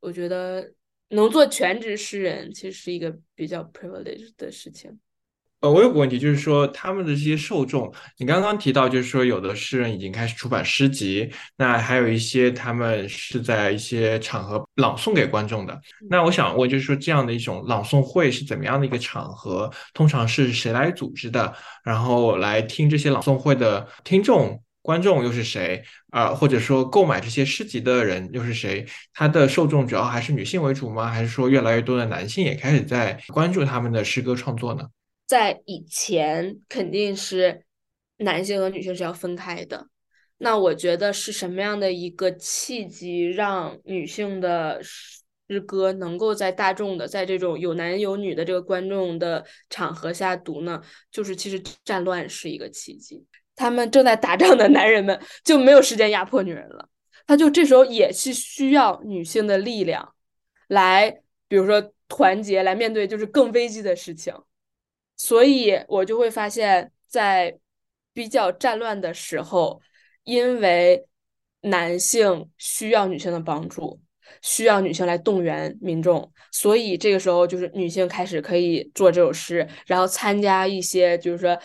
[0.00, 0.74] 我觉得
[1.08, 5.00] 能做全职诗人其实是一个比较 privileged 的事情。
[5.64, 15.80] 呃，我有个问题，就是说他们的这些受众，你刚刚提到，就是说有的诗人已经开始出版诗集，那还有一些他们是在一些场合朗诵给观众的。
[16.10, 19.70] 那我想问，就是说这样的一种朗诵会是怎么样的一个场合？
[19.94, 21.54] 通常是谁来组织的？
[21.82, 25.82] 然后来听这些朗诵会的听众、观众又是谁？
[26.10, 28.84] 啊，或者说购买这些诗集的人又是谁？
[29.14, 31.08] 他的受众主要还是女性为主吗？
[31.08, 34.84] 还是说越来越多的男性也开始在关注他们的诗歌创作呢？
[35.26, 37.64] 在以前肯定是
[38.18, 39.88] 男性和女性是要分开的，
[40.38, 50.82] 那我觉得是什么样的一个契机让女性的诗歌能够在大众的在这种有男有女的这个观众的场合下读呢？
[51.10, 53.24] 就是其实战乱是一个契机，
[53.56, 56.88] 他们正在打仗的男人们就没有时间压迫女人了，
[57.26, 60.14] 他就这时候也是需要女性的力量
[60.68, 61.10] 来，
[61.48, 64.34] 比如说团结来面对就是更危机的事情。
[65.16, 67.56] 所以我就会发现，在
[68.12, 69.80] 比较战乱的时候，
[70.24, 71.06] 因为
[71.62, 74.00] 男性需要女性的帮助，
[74.42, 81.58] 需要女性来动员民众，所以这个时候就是女性开始可以做这首诗，然后参加一些就是说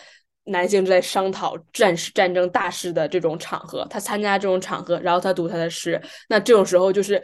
[0.44, 7.22] 男性在商讨战事、战争大事的这种场合，他参加这种场合，然后他读他的诗，那这种时候就是，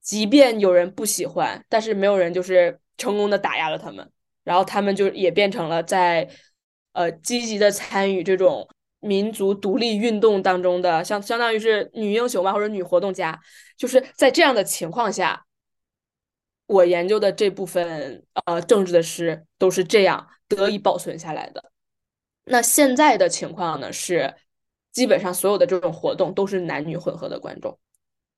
[0.00, 4.08] 即便有人不喜欢，但是没有人就是成功的打压了他们。
[4.44, 6.28] 然后他们就也变成了在
[6.92, 8.68] 呃积极的参与这种
[9.00, 13.40] 民族独立运动当中的，相相当于是女英雄吧，或者女活动家，
[13.76, 15.44] 就是在这样的情况下，
[16.66, 21.72] 我研究的这部分呃政治的诗都是这样得以保存下来的。
[22.44, 24.34] 那现在的情况呢是，
[24.92, 27.78] 基本上所有的这种活动都是男女混合的观众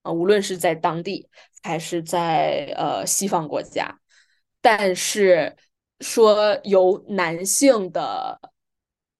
[0.02, 1.28] 啊，无论是在当地
[1.62, 3.98] 还是在呃西方国家，
[4.61, 5.57] 但是
[6.01, 8.38] 说由男性的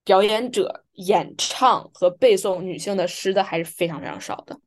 [0.03, 4.59] 表演者演唱和背诵女性的诗的还是非常非常少的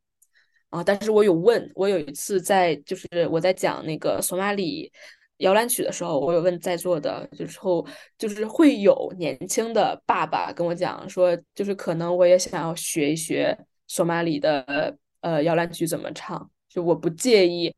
[0.69, 0.83] 啊。
[0.83, 4.91] 但是我有问，我有一次在就是我在讲那个索马里。
[5.39, 7.87] 摇篮曲的时候，我有问在座的，就是后
[8.17, 13.57] 就是会有年轻的爸爸跟我讲说，就是可能我也想要学一学
[13.87, 17.73] 索马里的呃摇篮曲怎么唱，就我不介意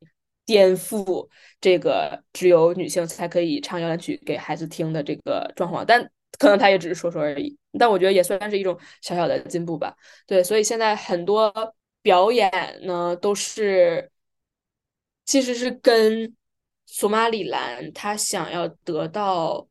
[0.52, 1.26] 颠覆
[1.62, 6.04] 这个只有女性才可以唱摇篮曲给孩子听的这个状况，但
[6.38, 7.58] 可能他也只是说说而已。
[7.80, 9.96] 但我觉得也算是一种小小的进步吧。
[10.28, 11.54] 对，所以现在很多
[12.02, 12.52] 表演
[12.84, 14.12] 呢都是
[15.26, 16.36] 其实是跟。
[16.94, 19.66] 索马里兰他想要得到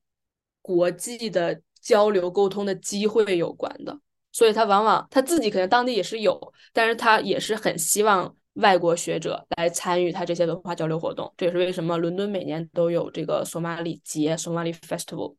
[0.63, 4.01] 国际的交流沟通的机会有关的，
[4.33, 6.41] 所以他往往他自己可能当地也是有，
[6.73, 11.33] 但是他也是很希望外国学者来参与他这些文化交流活动。
[11.37, 15.37] 这也是为什么伦敦每年都有这个索马里节 （Somali Festival），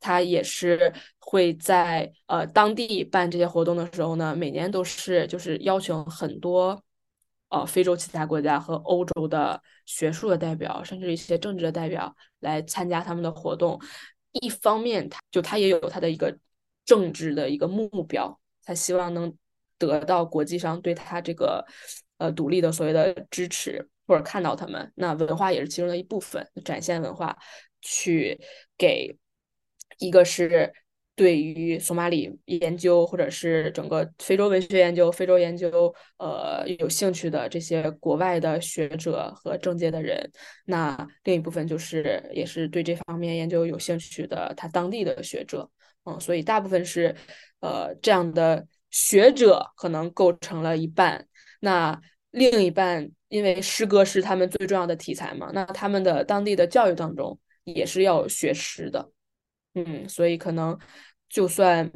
[0.00, 6.82] 他也是会在呃当地办这些活动的时候呢，每年都是就是邀请很多。
[7.50, 13.80] 呃，非洲其他国家和欧洲的学术的代表，甚至一些政治的代表来参加他们的活动。
[14.32, 16.38] 一方面，他就他也有他的一个
[16.84, 19.34] 政治的一个目标，他希望能
[19.78, 21.64] 得到国际上对他这个
[22.18, 24.92] 呃独立的所谓的支持，或者看到他们。
[24.94, 27.36] 那文化也是其中的一部分，展现文化，
[27.80, 28.38] 去
[28.76, 29.16] 给
[29.98, 30.72] 一个是。
[31.18, 40.30] 对于索马里研究，或者是整个非洲文学研究、非洲研究，呃，有兴趣的这些国外的学者和政界的人，
[40.66, 45.68] 那另一部分就是也是对这方面研究有兴趣的他当地的学者，
[46.04, 47.12] 嗯，所以大部分是，
[47.58, 51.26] 呃，这样的学者可能构成了一半，
[51.60, 52.00] 那
[52.30, 59.10] 另一半因为诗歌是他们最重要的题材嘛，那他们的当地的教育当中也是要学诗的，
[59.74, 60.78] 嗯，所以可能。
[61.30, 61.92] 就算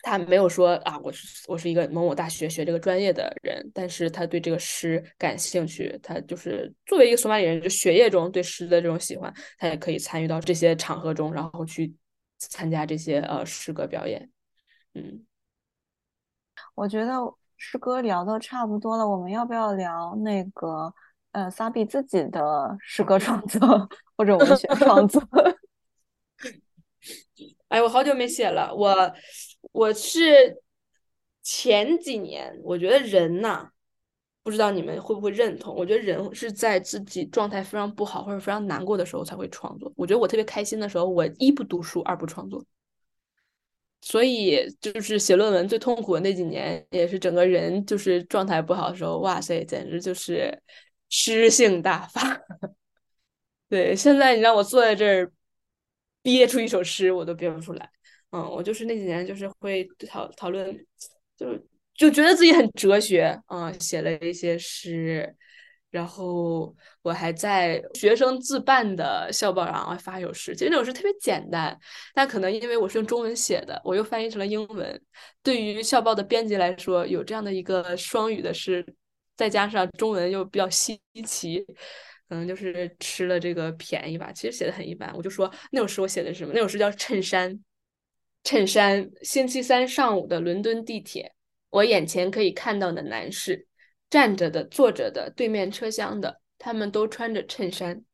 [0.00, 11.94] 他没有说啊，我是我是一个某某大学学这个专业的人，但是他对这个诗感兴趣，他就是作为一个索马里人，就学业中对诗的这种喜欢，他也可以参与到这些场合中，然后去
[12.38, 14.26] 参加这些呃诗歌表演。
[14.94, 15.26] 嗯，
[16.74, 17.12] 我觉得
[17.56, 20.92] 诗歌聊的差不多了，我们要不要聊那个
[21.32, 25.22] 呃萨比自己的诗歌创作或者文学创作？
[27.68, 28.74] 哎，我好久没写了。
[28.74, 29.12] 我
[29.72, 30.62] 我是
[31.42, 33.70] 前几年，我觉得人呐，
[34.42, 35.74] 不知道你们会不会认同？
[35.74, 39.92] 我觉得人是在自己状态非常不好或者非常难过的时候才会创作。
[39.96, 42.64] 我觉得我特别开心的时候，我一不读书，二不创作。
[44.00, 49.18] 所以就是写论文最痛苦的那几年，也是整个人就是状态不好的时候。
[49.18, 50.56] 哇塞，简直就是
[51.08, 52.40] 诗性大发。
[53.68, 55.32] 对，现在你让我坐在这儿。
[56.22, 57.88] 憋出一首诗我都憋不出来，
[58.32, 60.76] 嗯，我就是那几年就是会讨讨论，
[61.36, 61.56] 就
[61.94, 65.36] 就觉得自己很哲学，嗯，写了一些诗，
[65.96, 71.74] 然后我还在学生自办的校报上发一首诗，其实那首诗特别简单，
[72.12, 75.02] 但可能因为我是用中文写的，我又翻译成了英文，
[75.42, 78.84] 对于校报的编辑来说，有这样的一个双语的诗，
[79.36, 81.64] 再加上中文又比较稀奇。
[82.28, 85.10] 可能就是吃了这个便宜吧，其实写的很一般。
[85.16, 86.52] 我就说那首诗我写的是什么？
[86.52, 87.50] 那首诗叫《衬衫》。
[88.44, 91.32] 衬衫，星期三上午的伦敦地铁，
[91.70, 93.66] 我眼前可以看到的男士，
[94.08, 98.04] 站着的、坐着的、对面车厢的，他们都穿着衬衫。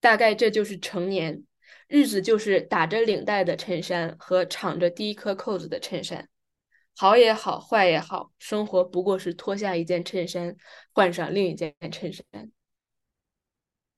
[0.00, 1.42] 大概这就是成年，
[1.86, 6.28] 日子就是打着领带的衬衫和敞着第一颗扣子的衬衫。
[6.96, 10.54] 好也好，坏也好，生活不过是脱下一件衬衫，
[10.92, 12.24] 换上另一件衬衫。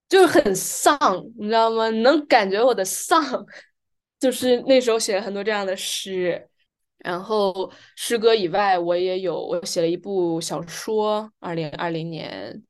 [0.09, 0.97] 就是很丧，
[1.37, 1.89] 你知道吗？
[1.91, 3.23] 能感觉我的丧，
[4.21, 6.49] 就是那时候写了很多这样的诗，
[7.05, 12.65] 然后诗歌以外，我也有我写了一部小说，二零二零年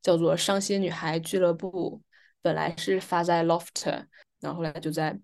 [0.00, 2.00] 叫做《伤心女孩俱乐部》，
[2.40, 3.84] 本来是发在 Loft，
[4.38, 5.18] 然后后来就在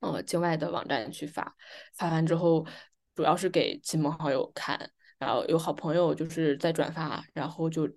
[0.00, 1.56] 呃境外的网站去发，
[1.96, 2.66] 发完之后
[3.14, 7.88] 主要是给亲朋好友看，然后有好朋友就是在转发，然后就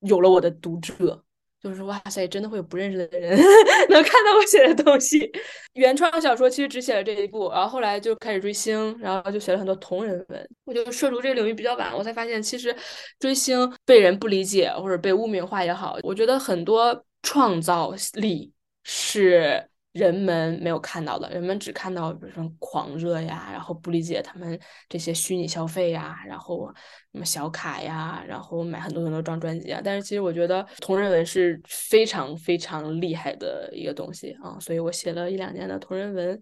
[0.00, 1.22] 有了我的读者。
[1.62, 3.36] 就是哇塞，真的会有不认识的人
[3.90, 5.30] 能看到我写的东西。
[5.74, 10.48] 原创小说其实只写了这一部，然后后来就开始追星，然后就写了很多同人文。
[10.64, 12.74] 我就涉足这个领域比较晚，我才发现其实
[13.18, 18.52] 追星被人不理解或者被污名化也好，我觉得很多创造力
[18.84, 19.67] 是。
[19.92, 24.58] 人们没有看到的，人们只看到比如说狂热呀，然后不理解他们
[24.88, 26.72] 这些虚拟消费呀，然后
[27.12, 29.80] 什么小卡呀，然后买很多很多张专辑啊。
[29.82, 36.40] 但是其实我觉得同人文是非常非常厉害的一个东西啊，所以我写了一两年的同人文。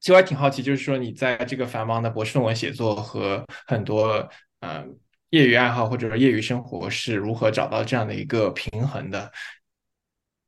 [0.00, 4.28] 其实我还挺好奇，就是说你在这个繁忙的博士论文写作和很多
[4.60, 4.84] 呃
[5.30, 9.30] 业余爱好或者说业余生活是如何找到这样的一个平衡的？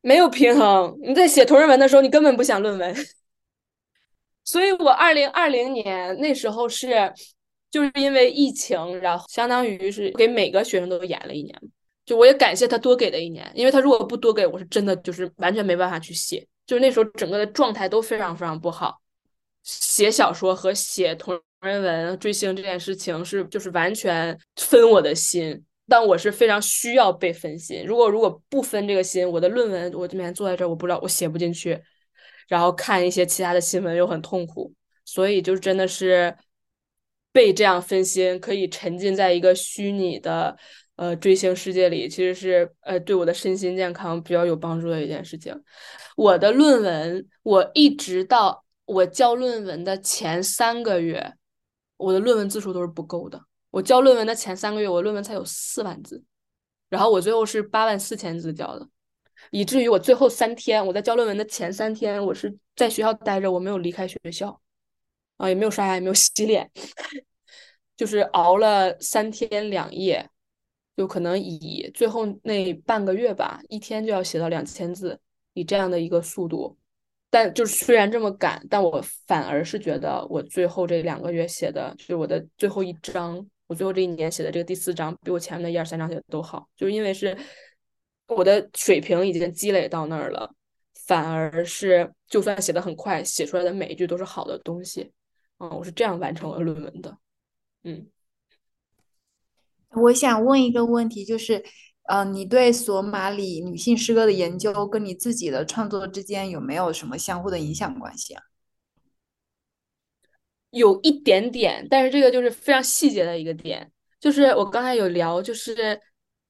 [0.05, 0.95] 没有平衡。
[1.01, 2.95] 你在写同人文的时候，你根本不想论文。
[4.45, 7.11] 所以我二零二零年那时候是，
[7.71, 11.59] 就是因为疫情，然后相当于是给每个学生都演了一年。
[12.05, 16.47] 就我也感谢他多给的一年，因为他如果不多给我，是真的就是完全没办法去写。
[16.67, 19.01] 就是那时候整个的状态都非常非常不好。
[19.63, 25.65] 写小说和写同人文、追星这件事情是就是完全分我的心。
[25.87, 27.85] 但我是非常需要被分心。
[27.85, 31.81] 如果如果不分这个心，我的论文我这边坐在这儿，我不知道我写不进去，
[32.47, 34.73] 然后看一些其他的新闻又很痛苦。
[35.07, 36.35] 所以就真的是
[37.31, 40.57] 被这样分心，可以沉浸在一个虚拟的
[40.95, 45.55] 呃追星世界里，其实是呃对我的身心健康比较有帮助的一件事情。
[46.15, 51.33] 我的论文，我一直到我交论文的前三个月，
[51.97, 53.39] 我的论文字数都是不够的。
[53.75, 56.23] 我交论文的前三个月，我论文才有四万字，
[56.87, 58.87] 然后我最后是八万四千字交的，
[59.51, 64.61] 以至于我最后三天，我在交论文的前三天，我是在学校待着，我没有离开学校，
[65.35, 66.71] 啊，也没有刷牙，也没有洗脸，
[67.97, 70.29] 就是熬了三天两夜，
[70.95, 75.19] 就可能以最后那半个月吧，一天就要写到两千字，
[75.51, 76.77] 以这样的一个速度，
[77.29, 83.45] 但就是虽然这么赶，但我反而是觉得我最后这两个月写的，就是我的最后一章。
[83.67, 87.37] 我最后这一年写的这个第四章，比我前面的一二三章写的都好，就是因为是
[88.27, 90.53] 我的水平已经积累到那儿了，
[91.05, 95.11] 反而是就算写的很快，写出来的每一句都是好的东西，
[95.59, 97.17] 嗯，我是这样完成了论文的，
[97.83, 98.07] 嗯。
[99.91, 101.63] 我想问一个问题，就是，
[102.03, 108.43] 呃，你对索马里女性诗歌的研究跟你自己的创作之间有没有什么相互的影响关系啊？
[110.75, 115.99] 有一点点，但是这个就是非常细节的一个点，就是我刚才有聊，就是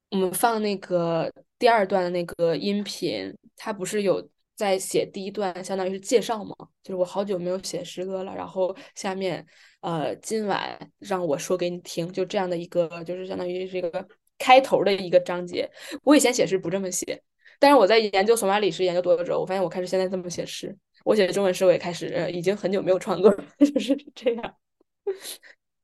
[0.10, 9.46] 我们放那个第二段的那个音频，它不是有在写第一段，相当于是介绍嘛，就是我好久没有写诗歌了，然后下面
[9.82, 14.08] 呃今晚让我说给你听，就这样的一个，就是相当于这个
[14.40, 15.70] 开头的一个章节。
[16.02, 17.22] 我以前写诗不这么写，
[17.60, 20.76] 但是我在研究索马里诗研究多了之后，我发现我开始现在这么写诗。
[21.06, 24.56] 我写中文诗，我也开始已经很久没有创作了， 就是这样。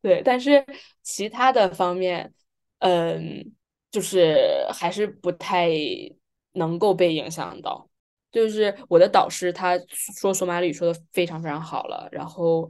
[0.01, 0.65] 对，但是
[1.03, 2.33] 其他的方面，
[2.79, 3.53] 嗯，
[3.91, 5.69] 就是还是不太
[6.53, 7.87] 能够被影响到。
[8.31, 9.77] 就是我的导师他
[10.19, 12.67] 说索马里说的非常非常好了，然后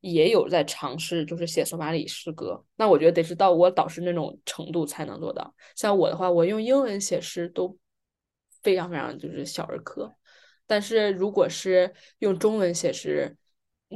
[0.00, 2.64] 也有在尝试，就是写索马里诗歌。
[2.76, 5.54] 那我觉得得是到我导师那种程度才能做到。
[5.76, 7.76] 像我的话，我用英文写诗都
[8.62, 10.14] 非常非常就是小儿科。
[10.70, 13.36] 但是如果是用中文写诗，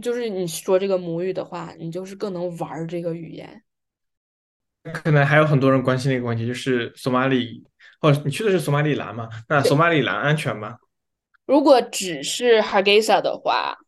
[0.03, 3.63] 就是你说这个母语的话，你就是更能玩这个语言。
[4.83, 7.65] 可能还有很多人关心的一个问题，就是索马里，
[8.01, 9.29] 哦，你去的是索马里兰吗？
[9.49, 10.77] 那索马里兰安全吗？
[11.47, 13.79] 如果只是哈盖萨的话，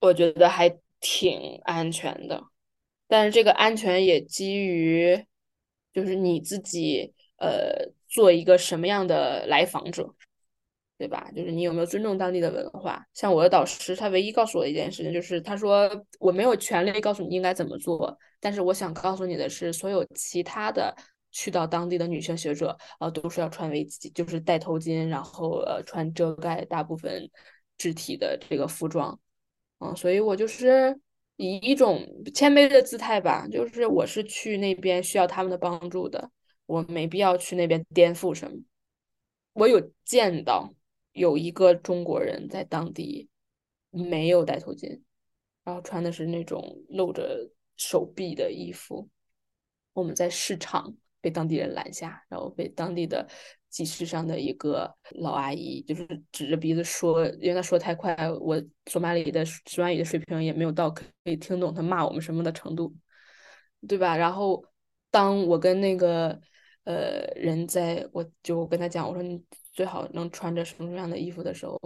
[0.00, 2.42] 我觉得还挺安全的。
[3.06, 5.24] 但是这个安全也基于，
[5.92, 10.16] 就是你自己，呃，做一个什么样的来访者。
[10.98, 11.30] 对吧？
[11.34, 13.06] 就是你有没有尊重当地的文化？
[13.14, 15.88] 像我的导师，他唯一告诉我的一件事情，就是他说
[16.18, 20.92] 我没有权利告诉你应该怎么做，但是我想告诉你的是，所有其他的
[21.30, 27.30] 去到当地的女性学者，呃，都是要穿围巾，就是戴头巾，然后呃，穿遮盖大部分
[27.76, 29.16] 肢体的这个服装，
[29.78, 30.98] 嗯，所以我就是
[31.36, 32.04] 以一种
[32.34, 36.28] 谦卑的姿态吧，就是我是去那边需要他们的帮助的，
[36.66, 38.58] 我没必要去那边颠覆什么，
[39.52, 40.74] 我有见到。
[41.18, 43.28] 有一个中国人在当地
[43.90, 45.02] 没有戴头巾，
[45.64, 49.08] 然后穿的是那种露着手臂的衣服。
[49.92, 53.28] 我们在市场被当地人拦下，然后被当地的
[53.68, 62.94] 集市上的一个老阿姨就是指着鼻子说，因为她说太快，我索马里的索马里的水平也没有到可以听懂她骂我们什么的程度，
[63.88, 64.16] 对吧？
[64.16, 64.64] 然后
[65.10, 66.40] 当我跟那个。
[66.84, 69.22] 呃人在，我就跟他讲，我说
[69.78, 71.78] 最好能穿着什么什么样的衣服的时候，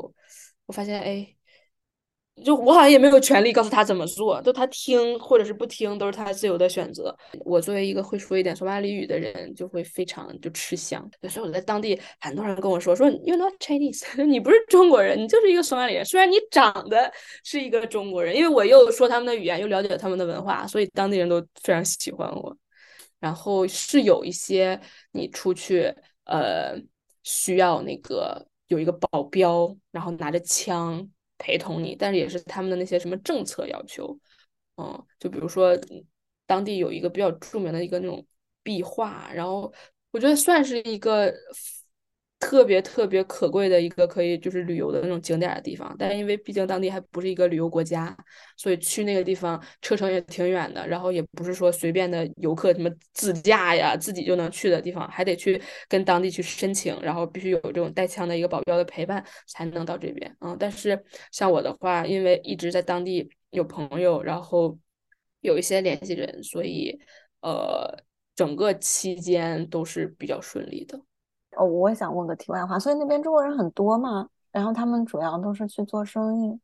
[0.64, 1.36] 我发现哎。
[2.46, 7.14] 就我好像也没有权利告诉他怎么做，就他听或者是不听都是他自由的选择。
[7.44, 11.06] 我作为一个会说一点索马里语的人，就会非常就吃香。
[11.28, 16.02] 所以我在当地很多人跟我说说 You're not Chinese， 你不是中国人，你就是一个索马里人。
[16.06, 17.12] 虽然你长得
[17.44, 22.56] 是一个中国人，因为我又说他们的语言，又了解他们的文化，所以当地人都非常喜欢我。
[23.20, 24.80] 然后是有一些
[25.12, 25.94] 你出去
[26.24, 26.80] 呃
[27.22, 31.08] 需要那个有一个保镖，然后拿着枪。
[31.44, 34.16] 陪同你，但是也是他们的那些什么政策要求，
[34.76, 35.76] 嗯，就比如说
[36.46, 38.24] 当地有一个比较著名的一个那种
[38.62, 39.72] 壁画，然后
[40.12, 41.34] 我觉得算是一个
[42.42, 48.14] 特别特别可贵的一个可以就是旅游的那种景点的地方，但因为毕竟当地还不是一个旅游国家，
[48.56, 60.36] 所以去那个地方车程也挺远的，然后也不是说随便的游客什么自驾呀自己就能去的地方，还得去跟当地去申请，然后必须有这种带枪的一个保镖的陪伴才能到这边。
[60.40, 61.00] 嗯，但是
[61.30, 64.76] 像我的话，因为一直在当地有朋友，然后
[65.42, 67.00] 有一些联系人，所以
[67.40, 67.96] 呃，
[68.34, 71.00] 整个期间都是比较顺利的。
[71.56, 74.28] 哦，我也想问个题外话，所以那边中国人很多嘛？
[74.50, 76.60] 然后他们主要都是去做生意，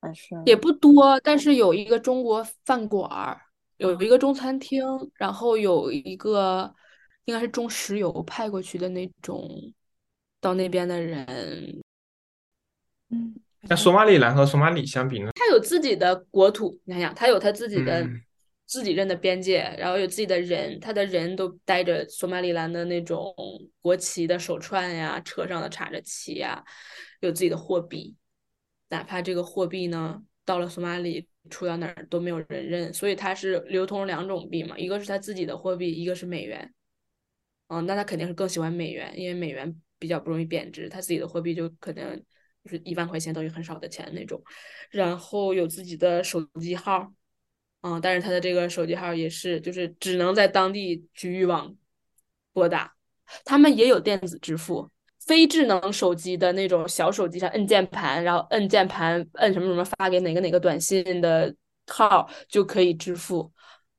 [0.00, 3.40] 还是也不多，但是有一个中国饭馆儿，
[3.78, 4.84] 有一个中餐厅，
[5.14, 6.72] 然后有一个
[7.24, 9.48] 应该是中石油派过去的那种
[10.40, 11.82] 到那边的人。
[13.10, 15.30] 嗯，那索马里兰和索马里相比呢？
[15.34, 18.08] 它有自己的国土，你想想，它有它自己的。
[18.68, 23.34] 自己认的边界，然后有自己的人，他的人都带着索马里兰的那种
[23.80, 26.62] 国旗的手串呀，车上的插着旗呀，
[27.20, 28.14] 有自己的货币，
[28.90, 36.74] 哪怕这个货币呢，到了索马里出到哪儿都没有人认，所以它是流通两种币嘛，一个是他自己的货币，一个是美元。
[37.68, 42.22] 嗯，那他肯定是更喜欢美元，因为美元比较不容易贬值，他自己的货币就可能
[42.64, 44.42] 就是一万块钱等于很少的钱那种，
[44.90, 47.10] 然后有自己的手机号。
[47.88, 51.74] 嗯，但是他的这个手机号也是，就是只能在当地局域网
[52.52, 52.92] 拨打。
[53.44, 54.90] 他们也有电子支付，
[55.24, 61.54] 非智能手机的那种小手机上摁键盘，然后摁键盘摁什么什么发给哪个哪个短信的
[61.86, 63.50] 号就可以支付。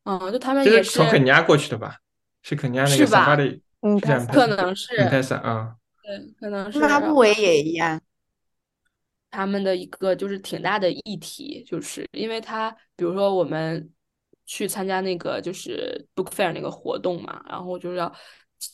[0.03, 1.97] 嗯，就他们也是从肯尼亚过去的吧？
[2.41, 5.75] 是肯尼亚那个沙发里，嗯，可能是，太散啊。
[6.03, 6.79] 对，可能是。
[6.79, 8.01] 拉布韦也一样。
[9.31, 13.87] 他们的一个就是挺大的议题，就是因为他，比如说我们
[14.47, 18.11] 去参加那个就是 book fair 那个活动嘛，然后就是要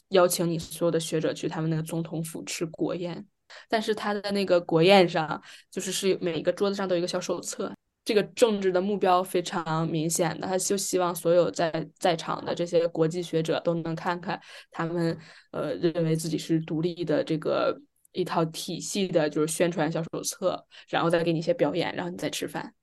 [0.10, 3.26] 邀请你所有的学者去他们那个总统府吃国宴，
[3.68, 7.70] 但是他的那个国宴上，就是是每一个桌子上都有一个小手册，
[8.06, 14.40] 这个政治的目标非常明显的，他就希望所有在在场的这些国际学者都能看看
[14.72, 15.18] 他们
[15.52, 17.78] 呃认为自己是独立的这个。
[18.16, 22.74] 一套体系的，就是宣传小手册，然后再给你一些表演，然后你再吃饭。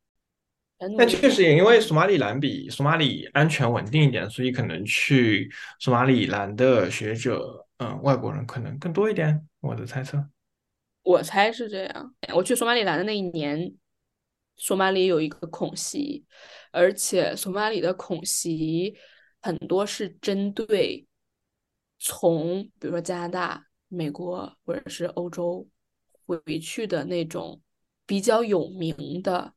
[0.98, 5.48] 但确实也因为索马里兰比索马里安全稳定一点，所以可能去
[5.78, 9.46] 索马里兰的学者，嗯，外国人可能更多一点。
[9.60, 10.28] 我的猜测，
[11.04, 12.14] 我猜是这样。
[12.34, 13.72] 我去索马里兰的那一年，
[14.56, 16.24] 索马里有一个恐袭，
[16.72, 18.96] 而且索马里的恐袭
[19.40, 21.06] 很多是针对
[22.00, 23.66] 从，比如说加拿大。
[23.94, 25.68] 美国或者是欧洲
[26.26, 27.60] 回去的那种
[28.06, 29.52] 比较有名的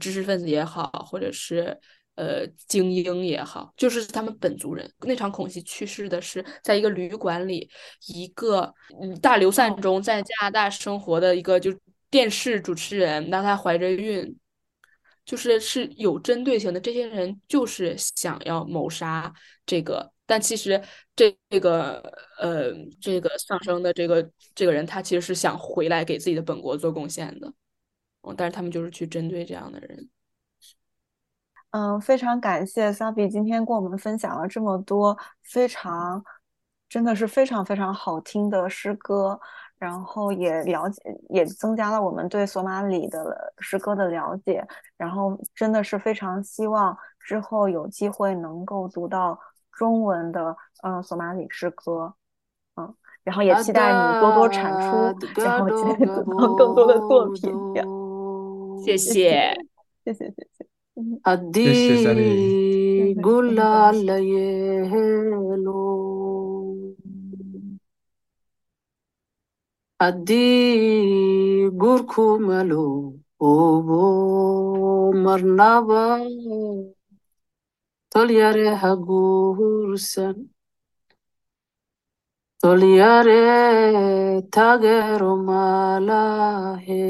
[0.00, 1.78] 知识分子也好，或者是
[2.16, 4.92] 呃精英也好，就是他们本族人。
[5.00, 7.70] 那场恐袭去世的是在一个旅馆里，
[8.08, 8.74] 一个
[9.22, 11.72] 大流散中在加拿大生活的一个就
[12.10, 14.36] 电视主持人，那她怀着孕，
[15.24, 16.80] 就是是有针对性的。
[16.80, 19.32] 这些人就是想要谋杀
[19.64, 20.12] 这个。
[20.28, 20.80] 但其实
[21.16, 22.02] 这这个
[22.38, 27.50] 呃，这个丧生的这个这个人，他其实是想回来给自己的本国做贡献的，
[28.20, 30.10] 嗯，但是他们就是去针对这样的人。
[31.70, 36.22] 嗯，非常感谢 Sabi 今天跟我们分享了这么多非常，
[36.90, 39.40] 真的是非常非常好听的诗歌，
[39.78, 44.62] 然后也了解，也增加了我们对索马里的诗歌的了解，
[44.98, 49.38] 然后真的是非常希望之后有机会能够读到。
[49.78, 52.12] 中文的嗯索马里诗歌，
[52.76, 52.92] 嗯，
[53.22, 57.40] 然后也期待你多多产出，然后期待得到更多的作品。
[58.84, 59.54] 谢谢，
[60.04, 60.66] 谢谢，谢谢。
[61.22, 65.84] Adi gulala yelo
[69.98, 76.18] Adi gurkumalo obo marnaba
[78.18, 80.50] Tolyare hagursan.
[82.58, 87.06] Tolyare tagero malahe.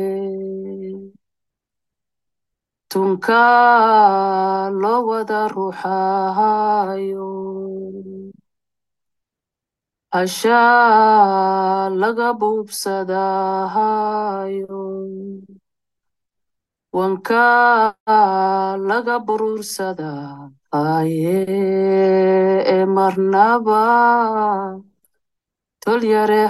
[2.92, 5.48] Tunka lo wada
[10.12, 10.60] hasha
[12.00, 13.88] laga buubsadahayo
[16.92, 17.96] wanka
[18.88, 19.16] laga
[20.72, 21.38] aye
[22.76, 23.82] e marnaba
[25.82, 26.40] tol yare